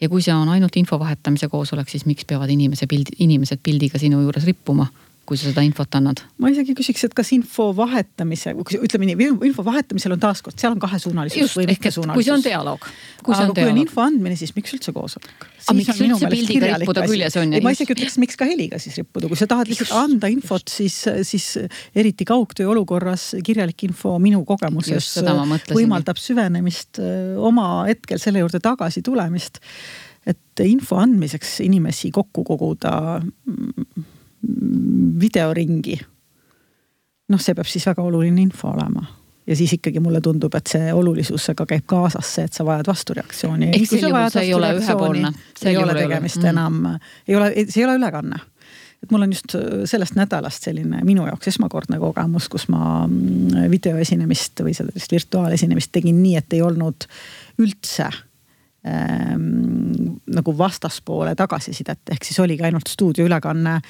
Ja 0.00 0.08
kui 0.08 0.22
see 0.24 0.34
on 0.34 0.48
ainult 0.48 0.76
info 0.80 0.98
vahetamise 0.98 1.48
koosolek, 1.48 1.88
siis 1.88 2.06
miks 2.08 2.24
peavad 2.28 2.50
inimese 2.50 2.86
pildi, 2.90 3.18
inimesed 3.26 3.60
pildiga 3.62 3.98
sinu 4.00 4.22
juures 4.24 4.46
rippuma 4.48 4.86
kui 5.30 5.38
sa 5.38 5.46
seda 5.46 5.62
infot 5.62 5.94
annad? 5.94 6.24
ma 6.42 6.50
isegi 6.50 6.74
küsiks, 6.74 7.04
et 7.06 7.12
kas 7.14 7.28
info 7.36 7.68
vahetamise, 7.76 8.50
ütleme 8.80 9.06
nii, 9.12 9.28
info 9.46 9.62
vahetamisel 9.62 10.16
on 10.16 10.22
taaskord, 10.22 10.56
seal 10.58 10.74
on 10.74 10.82
kahesuunalisus 10.82 11.38
Just, 11.44 11.58
või 11.60 11.68
mitmesuunalisus. 11.70 12.18
kui 12.18 12.26
see 12.26 12.34
on 12.34 12.42
dialoog. 12.42 12.88
aga 12.88 13.36
on 13.44 13.52
kui 13.52 13.60
dialoog. 13.60 13.76
on 13.76 13.80
info 13.84 14.02
andmine, 14.02 14.38
siis 14.40 14.50
miks 14.56 14.74
üldse 14.74 14.94
koosolek? 14.96 15.46
aga 15.60 15.76
miks 15.78 16.02
üldse 16.02 16.32
pildiga 16.34 16.72
rippuda 16.82 17.06
küljes 17.06 17.38
on? 17.38 17.54
ei, 17.54 17.62
ma 17.62 17.74
isegi 17.76 17.94
ütleks, 17.94 18.18
miks 18.24 18.40
ka 18.40 18.50
heliga 18.50 18.82
siis 18.82 18.98
rippuda, 18.98 19.30
kui 19.30 19.38
sa 19.38 19.46
tahad 19.54 19.70
lihtsalt 19.70 19.94
anda 20.00 20.32
infot, 20.34 20.66
siis, 20.66 20.98
siis 21.30 21.48
eriti 21.94 22.26
kaugtöö 22.26 22.72
olukorras 22.74 23.30
kirjalik 23.46 23.86
info 23.86 24.18
minu 24.18 24.42
kogemuses 24.48 25.12
võimaldab 25.70 26.18
süvenemist, 26.18 26.98
oma 27.38 27.70
hetkel 27.86 28.18
selle 28.18 28.42
juurde 28.42 28.58
tagasi 28.66 29.06
tulemist. 29.06 29.62
et 30.26 30.66
info 30.66 30.98
andmiseks 31.00 31.60
inimesi 31.62 32.10
kokku 32.10 32.42
koguda 32.44 33.20
videoringi. 35.20 36.00
noh, 37.30 37.40
see 37.40 37.54
peab 37.54 37.68
siis 37.70 37.86
väga 37.86 38.02
oluline 38.02 38.42
info 38.42 38.72
olema 38.72 39.04
ja 39.50 39.56
siis 39.56 39.72
ikkagi 39.72 40.00
mulle 40.00 40.20
tundub, 40.20 40.54
et 40.54 40.70
see 40.70 40.92
olulisusega 40.94 41.66
käib 41.66 41.86
kaasas 41.90 42.34
see, 42.36 42.46
et 42.46 42.54
sa 42.54 42.64
vajad 42.66 42.86
vastureaktsiooni. 42.90 43.72
ehk 43.74 43.88
sel 43.88 44.06
juhul 44.06 44.30
see 44.30 44.46
ei 44.46 44.54
ole 44.54 44.70
ühepoolne. 44.78 45.32
ei 45.64 45.76
ole 45.76 45.96
tegemist 45.96 46.42
mm. 46.42 46.50
enam, 46.52 46.80
ei 47.28 47.36
ole, 47.36 47.50
see 47.66 47.82
ei 47.82 47.88
ole 47.88 47.98
ülekanne. 47.98 48.40
et 49.02 49.10
mul 49.10 49.26
on 49.26 49.34
just 49.34 49.56
sellest 49.90 50.14
nädalast 50.18 50.68
selline 50.68 51.02
minu 51.06 51.26
jaoks 51.26 51.50
esmakordne 51.54 51.98
kogemus, 51.98 52.48
kus 52.52 52.68
ma 52.70 53.06
mm, 53.06 53.70
videoesinemist 53.72 54.62
või 54.66 54.76
sellist 54.76 55.12
virtuaalesinemist 55.18 55.92
tegin 55.92 56.22
nii, 56.22 56.36
et 56.38 56.58
ei 56.58 56.62
olnud 56.62 57.08
üldse 57.58 58.06
ähm, 58.86 60.14
nagu 60.30 60.56
vastaspoole 60.58 61.34
tagasisidet, 61.34 62.04
ehk 62.12 62.28
siis 62.28 62.38
oligi 62.44 62.68
ainult 62.68 62.92
stuudioülekanne 62.92 63.80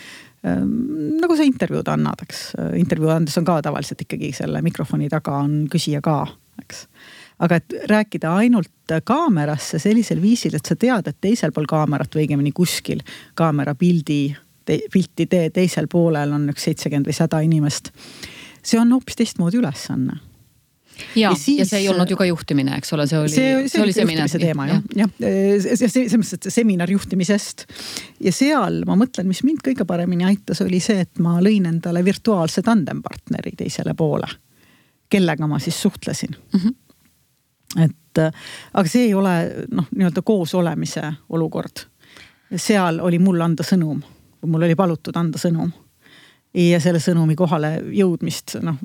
nagu 0.42 1.36
sa 1.36 1.44
intervjuud 1.44 1.88
annad, 1.92 2.22
eks. 2.24 2.44
intervjuu 2.80 3.10
andes 3.12 3.36
on 3.36 3.44
ka 3.44 3.58
tavaliselt 3.64 4.06
ikkagi 4.06 4.32
selle 4.36 4.62
mikrofoni 4.64 5.10
taga 5.12 5.36
on 5.44 5.66
küsija 5.72 6.00
ka, 6.04 6.22
eks. 6.62 6.86
aga 7.44 7.58
et 7.60 7.76
rääkida 7.92 8.32
ainult 8.40 8.94
kaamerasse 9.04 9.78
sellisel 9.82 10.22
viisil, 10.22 10.56
et 10.56 10.66
sa 10.66 10.76
tead, 10.80 11.10
et 11.10 11.20
teisel 11.20 11.52
pool 11.52 11.68
kaamerat 11.68 12.16
või 12.16 12.24
õigemini 12.24 12.54
kuskil 12.56 13.04
kaamera 13.36 13.74
pildi 13.76 14.22
te,, 14.64 14.80
pilti 14.92 15.28
tee 15.28 15.52
teisel 15.52 15.90
poolel 15.92 16.32
on 16.36 16.48
üks 16.54 16.68
seitsekümmend 16.70 17.12
või 17.12 17.20
sada 17.20 17.44
inimest. 17.44 17.92
see 18.62 18.80
on 18.80 18.92
hoopis 18.96 19.20
teistmoodi 19.20 19.60
ülesanne 19.60 20.20
ja, 21.14 21.30
ja, 21.30 21.34
siis, 21.38 21.58
ja 21.58 21.66
see 21.66 21.80
ei 21.82 21.88
olnud 21.90 22.10
ju 22.10 22.16
ka 22.18 22.26
juhtimine, 22.28 22.76
eks 22.80 22.92
ole, 22.96 23.06
see 23.10 23.18
oli, 23.18 23.32
see, 23.32 23.48
see, 23.54 23.72
see 23.74 23.82
oli 23.82 23.94
juhtimise 23.94 24.40
teema 24.42 24.66
jah, 24.70 24.82
jah, 24.96 25.10
selles 25.20 26.16
mõttes, 26.16 26.34
et 26.38 26.48
seminar 26.54 26.92
juhtimisest. 26.92 27.66
ja 28.26 28.32
seal 28.34 28.82
ma 28.88 28.96
mõtlen, 29.00 29.28
mis 29.30 29.42
mind 29.46 29.64
kõige 29.66 29.86
paremini 29.88 30.28
aitas, 30.28 30.62
oli 30.64 30.80
see, 30.84 31.04
et 31.06 31.22
ma 31.22 31.38
lõin 31.42 31.68
endale 31.70 32.04
virtuaalse 32.06 32.64
tandempartneri 32.66 33.54
teisele 33.58 33.94
poole. 33.98 34.28
kellega 35.10 35.46
ma 35.50 35.58
siis 35.58 35.82
suhtlesin 35.82 36.36
mm. 36.36 36.60
-hmm. 36.60 37.84
et 37.84 38.24
aga 38.74 38.88
see 38.88 39.08
ei 39.08 39.14
ole 39.14 39.66
noh, 39.70 39.86
nii-öelda 39.94 40.22
koos 40.22 40.54
olemise 40.54 41.12
olukord. 41.28 41.86
seal 42.56 43.00
oli 43.00 43.18
mul 43.18 43.40
anda 43.40 43.62
sõnum, 43.62 44.02
mul 44.46 44.62
oli 44.62 44.74
palutud 44.74 45.16
anda 45.16 45.38
sõnum 45.38 45.70
ja 46.54 46.80
selle 46.82 46.98
sõnumi 47.02 47.36
kohale 47.38 47.76
jõudmist 47.94 48.56
noh, 48.64 48.78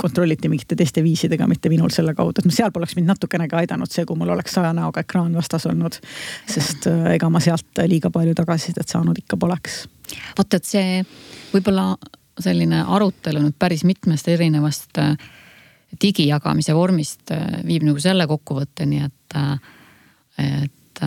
kontrolliti 0.00 0.50
mingite 0.50 0.76
teiste 0.76 1.02
viisidega, 1.02 1.46
mitte 1.48 1.70
minul 1.72 1.90
selle 1.92 2.12
kaudu, 2.14 2.42
et 2.44 2.54
seal 2.54 2.72
poleks 2.74 2.94
mind 2.98 3.08
natukenegi 3.08 3.56
aidanud 3.56 3.90
see, 3.90 4.04
kui 4.06 4.18
mul 4.18 4.34
oleks 4.34 4.54
saja 4.58 4.74
näoga 4.76 5.02
ekraan 5.06 5.34
vastas 5.36 5.66
olnud. 5.66 5.98
sest 6.46 6.86
äh, 6.90 7.14
ega 7.14 7.30
ma 7.32 7.40
sealt 7.40 7.82
liiga 7.88 8.12
palju 8.12 8.36
tagasisidet 8.36 8.88
saanud 8.88 9.18
ikka 9.18 9.36
poleks. 9.40 9.86
vot, 10.38 10.54
et 10.54 10.64
see 10.64 11.02
võib-olla 11.54 11.94
selline 12.38 12.84
arutelu 12.84 13.42
nüüd 13.42 13.56
päris 13.58 13.84
mitmest 13.88 14.28
erinevast 14.28 15.00
äh, 15.00 15.16
digijagamise 16.02 16.76
vormist 16.76 17.32
äh, 17.32 17.62
viib 17.64 17.88
nagu 17.88 17.98
selle 18.00 18.28
kokkuvõtteni, 18.28 19.00
et, 19.08 19.36
et, 20.38 21.04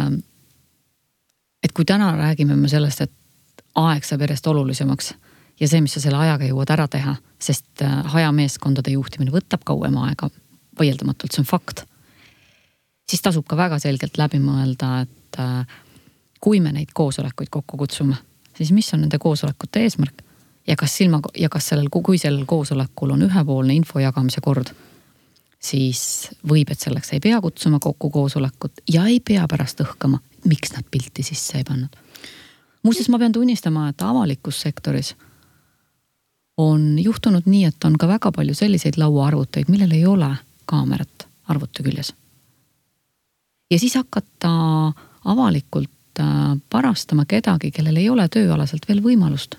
et 1.63 1.73
kui 1.77 1.85
täna 1.85 2.15
räägime 2.17 2.57
me 2.57 2.69
sellest, 2.69 3.05
et 3.05 3.67
aeg 3.77 4.03
saab 4.03 4.25
järjest 4.25 4.47
olulisemaks 4.49 5.13
ja 5.61 5.69
see, 5.69 5.81
mis 5.83 5.93
sa 5.95 6.01
selle 6.01 6.17
ajaga 6.17 6.49
jõuad 6.49 6.73
ära 6.73 6.87
teha, 6.91 7.15
sest 7.41 7.83
äh, 7.85 8.01
hajameeskondade 8.15 8.93
juhtimine 8.95 9.33
võtab 9.33 9.63
kauem 9.67 9.97
aega, 10.01 10.31
vaieldamatult, 10.79 11.33
see 11.33 11.43
on 11.43 11.49
fakt. 11.49 11.85
siis 13.09 13.21
tasub 13.21 13.45
ka 13.47 13.57
väga 13.59 13.79
selgelt 13.79 14.17
läbi 14.17 14.39
mõelda, 14.41 15.01
et 15.05 15.39
äh, 15.39 15.79
kui 16.41 16.59
me 16.59 16.73
neid 16.73 16.93
koosolekuid 16.93 17.51
kokku 17.53 17.77
kutsume, 17.77 18.17
siis 18.57 18.71
mis 18.71 18.93
on 18.93 19.05
nende 19.05 19.19
koosolekute 19.21 19.85
eesmärk 19.85 20.23
ja 20.67 20.75
kas 20.75 20.97
silma 20.97 21.21
ja 21.37 21.49
kas 21.49 21.69
sellel, 21.71 21.89
kui 21.93 22.17
sellel 22.17 22.45
koosolekul 22.45 23.13
on 23.13 23.27
ühepoolne 23.27 23.75
info 23.77 24.01
jagamise 24.01 24.41
kord, 24.41 24.73
siis 25.61 26.31
võib, 26.47 26.71
et 26.71 26.79
selleks 26.79 27.13
ei 27.13 27.21
pea 27.21 27.41
kutsuma 27.41 27.79
kokku 27.79 28.09
koosolekut 28.09 28.81
ja 28.89 29.05
ei 29.05 29.19
pea 29.19 29.45
pärast 29.49 29.83
õhkama, 29.85 30.21
miks 30.49 30.73
nad 30.73 30.87
pilti 30.91 31.23
sisse 31.23 31.59
ei 31.59 31.67
pannud. 31.67 31.93
muuseas, 32.83 33.09
ma 33.09 33.19
pean 33.19 33.31
tunnistama, 33.31 33.89
et 33.89 34.01
avalikus 34.01 34.61
sektoris 34.61 35.13
on 36.61 36.99
juhtunud 36.99 37.47
nii, 37.49 37.65
et 37.69 37.87
on 37.87 37.97
ka 37.99 38.07
väga 38.09 38.31
palju 38.35 38.55
selliseid 38.57 38.99
lauaarvuteid, 39.01 39.69
millel 39.71 39.91
ei 39.95 40.05
ole 40.05 40.29
kaamerat 40.69 41.27
arvuti 41.51 41.83
küljes. 41.83 42.13
ja 43.71 43.79
siis 43.79 43.95
hakata 43.95 44.51
avalikult 45.25 46.19
äh, 46.19 46.57
parastama 46.69 47.25
kedagi, 47.25 47.71
kellel 47.71 47.97
ei 47.97 48.09
ole 48.09 48.27
tööalaselt 48.27 48.87
veel 48.89 49.01
võimalust 49.03 49.55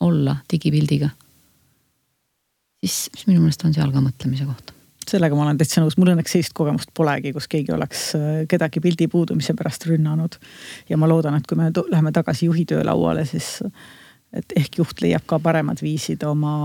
olla 0.00 0.36
digipildiga. 0.52 1.10
siis, 2.80 3.10
siis 3.14 3.26
minu 3.26 3.40
meelest 3.40 3.64
on 3.64 3.74
seal 3.74 3.92
ka 3.92 4.00
mõtlemise 4.00 4.46
koht 4.46 4.72
sellega 5.06 5.36
ma 5.38 5.44
olen 5.44 5.58
täitsa 5.58 5.82
nõus, 5.82 5.94
mul 6.00 6.10
õnneks 6.14 6.32
sellist 6.34 6.54
kogemust 6.56 6.90
polegi, 6.94 7.30
kus 7.32 7.46
keegi 7.50 7.74
oleks 7.74 8.08
äh, 8.18 8.40
kedagi 8.50 8.82
pildi 8.82 9.08
puudumise 9.08 9.54
pärast 9.54 9.86
rünnanud. 9.86 10.38
ja 10.88 10.96
ma 10.96 11.08
loodan, 11.08 11.36
et 11.38 11.46
kui 11.46 11.58
me 11.58 11.70
läheme 11.90 12.12
tagasi 12.12 12.50
juhi 12.50 12.64
töölauale, 12.66 13.26
siis 13.26 13.60
et 14.32 14.56
ehk 14.56 14.80
juht 14.80 15.00
leiab 15.02 15.26
ka 15.26 15.38
paremad 15.42 15.80
viisid 15.82 16.22
oma 16.26 16.56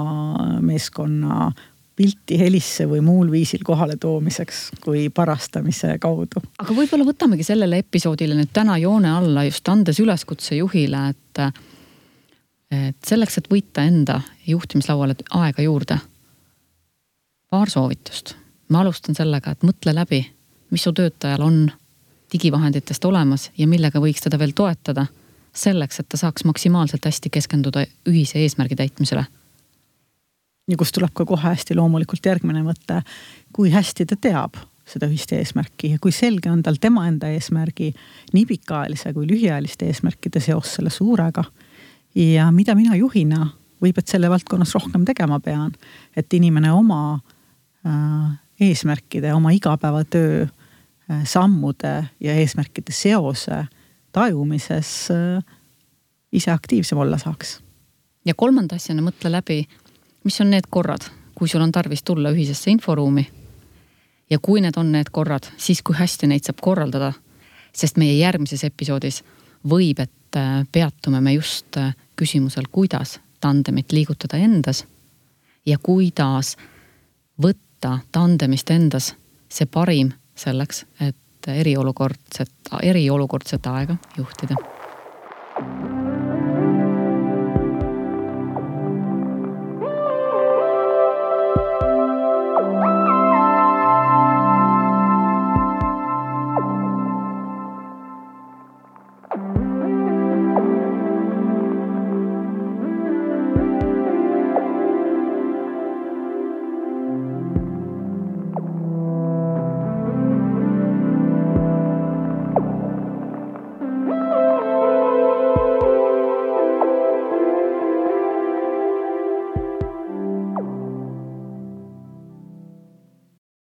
meeskonna 0.62 1.52
pilti 1.96 2.38
helisse 2.40 2.88
või 2.90 3.02
muul 3.06 3.32
viisil 3.32 3.62
kohale 3.66 3.98
toomiseks 4.02 4.62
kui 4.82 5.10
parastamise 5.14 5.98
kaudu. 6.02 6.42
aga 6.58 6.74
võib-olla 6.74 7.06
võtamegi 7.06 7.46
sellele 7.46 7.82
episoodile 7.84 8.38
nüüd 8.38 8.54
täna 8.54 8.78
joone 8.82 9.12
alla 9.12 9.44
just 9.46 9.68
andes 9.70 10.00
üleskutse 10.00 10.56
juhile, 10.58 11.10
et, 11.12 11.42
et 12.72 12.98
selleks, 13.08 13.38
et 13.38 13.52
võita 13.52 13.86
enda 13.86 14.22
juhtimislauale 14.48 15.20
aega 15.44 15.68
juurde. 15.68 16.00
paar 17.50 17.70
soovitust. 17.70 18.36
ma 18.70 18.82
alustan 18.82 19.16
sellega, 19.16 19.52
et 19.52 19.64
mõtle 19.68 19.94
läbi, 19.94 20.26
mis 20.72 20.84
su 20.84 20.94
töötajal 20.96 21.42
on 21.42 21.66
digivahenditest 22.32 23.06
olemas 23.06 23.50
ja 23.58 23.68
millega 23.68 24.00
võiks 24.00 24.24
teda 24.24 24.40
veel 24.40 24.56
toetada 24.56 25.06
selleks, 25.54 26.00
et 26.00 26.10
ta 26.10 26.18
saaks 26.18 26.46
maksimaalselt 26.48 27.06
hästi 27.06 27.30
keskenduda 27.30 27.86
ühise 28.10 28.40
eesmärgi 28.40 28.76
täitmisele. 28.76 29.26
ja 30.68 30.78
kust 30.78 30.94
tuleb 30.96 31.12
ka 31.14 31.26
kohe 31.26 31.44
hästi 31.44 31.76
loomulikult 31.76 32.26
järgmine 32.26 32.62
mõte, 32.64 33.02
kui 33.54 33.72
hästi 33.72 34.06
ta 34.06 34.16
teab 34.16 34.60
seda 34.88 35.08
ühist 35.08 35.32
eesmärki 35.36 35.94
ja 35.94 36.00
kui 36.02 36.12
selge 36.12 36.52
on 36.52 36.62
tal 36.64 36.78
tema 36.82 37.08
enda 37.08 37.30
eesmärgi 37.32 37.92
nii 38.34 38.46
pikaajalise 38.46 39.14
kui 39.14 39.28
lühiajaliste 39.28 39.88
eesmärkide 39.88 40.40
seos 40.40 40.76
selle 40.76 40.90
suurega. 40.90 41.44
ja 42.16 42.52
mida 42.52 42.76
mina 42.76 42.96
juhina 42.96 43.48
võib, 43.82 43.98
et 43.98 44.08
selle 44.08 44.30
valdkonnas 44.30 44.74
rohkem 44.76 45.06
tegema 45.06 45.40
pean, 45.40 45.72
et 46.16 46.34
inimene 46.34 46.72
oma 46.72 47.20
äh, 47.86 48.32
eesmärkide, 48.62 49.34
oma 49.34 49.52
igapäevatöö 49.52 50.44
äh, 50.46 51.24
sammude 51.26 51.96
ja 52.20 52.34
eesmärkide 52.34 52.94
seose 52.94 53.66
tajumises 54.12 55.12
äh, 55.12 55.44
ise 56.32 56.52
aktiivsem 56.52 56.98
olla 56.98 57.18
saaks. 57.18 57.60
ja 58.26 58.34
kolmanda 58.38 58.76
asjana 58.76 59.02
mõtle 59.02 59.32
läbi, 59.32 59.66
mis 60.24 60.42
on 60.42 60.52
need 60.52 60.70
korrad, 60.70 61.08
kui 61.36 61.50
sul 61.50 61.62
on 61.62 61.72
tarvis 61.72 62.04
tulla 62.04 62.30
ühisesse 62.30 62.72
inforuumi 62.72 63.28
ja 64.30 64.40
kui 64.40 64.62
need 64.62 64.78
on 64.78 64.92
need 64.92 65.10
korrad, 65.12 65.50
siis 65.58 65.82
kui 65.82 65.96
hästi 65.96 66.28
neid 66.28 66.48
saab 66.48 66.62
korraldada. 66.62 67.14
sest 67.76 67.98
meie 67.98 68.18
järgmises 68.18 68.64
episoodis 68.64 69.24
võib, 69.68 70.00
et 70.00 70.36
äh, 70.36 70.66
peatume 70.72 71.22
me 71.22 71.34
just 71.34 71.78
äh, 71.78 71.96
küsimusel, 72.16 72.68
kuidas 72.72 73.20
tandemit 73.40 73.92
liigutada 73.92 74.38
endas 74.38 74.86
ja 75.66 75.78
kuidas 75.78 76.58
võtta 77.42 78.00
tandemist 78.12 78.70
endas 78.72 79.16
see 79.50 79.66
parim 79.66 80.12
selleks, 80.36 80.86
et 81.00 81.16
eriolukordset, 81.48 82.52
eriolukordset 82.82 83.68
aega 83.68 83.98
juhtida 84.18 84.56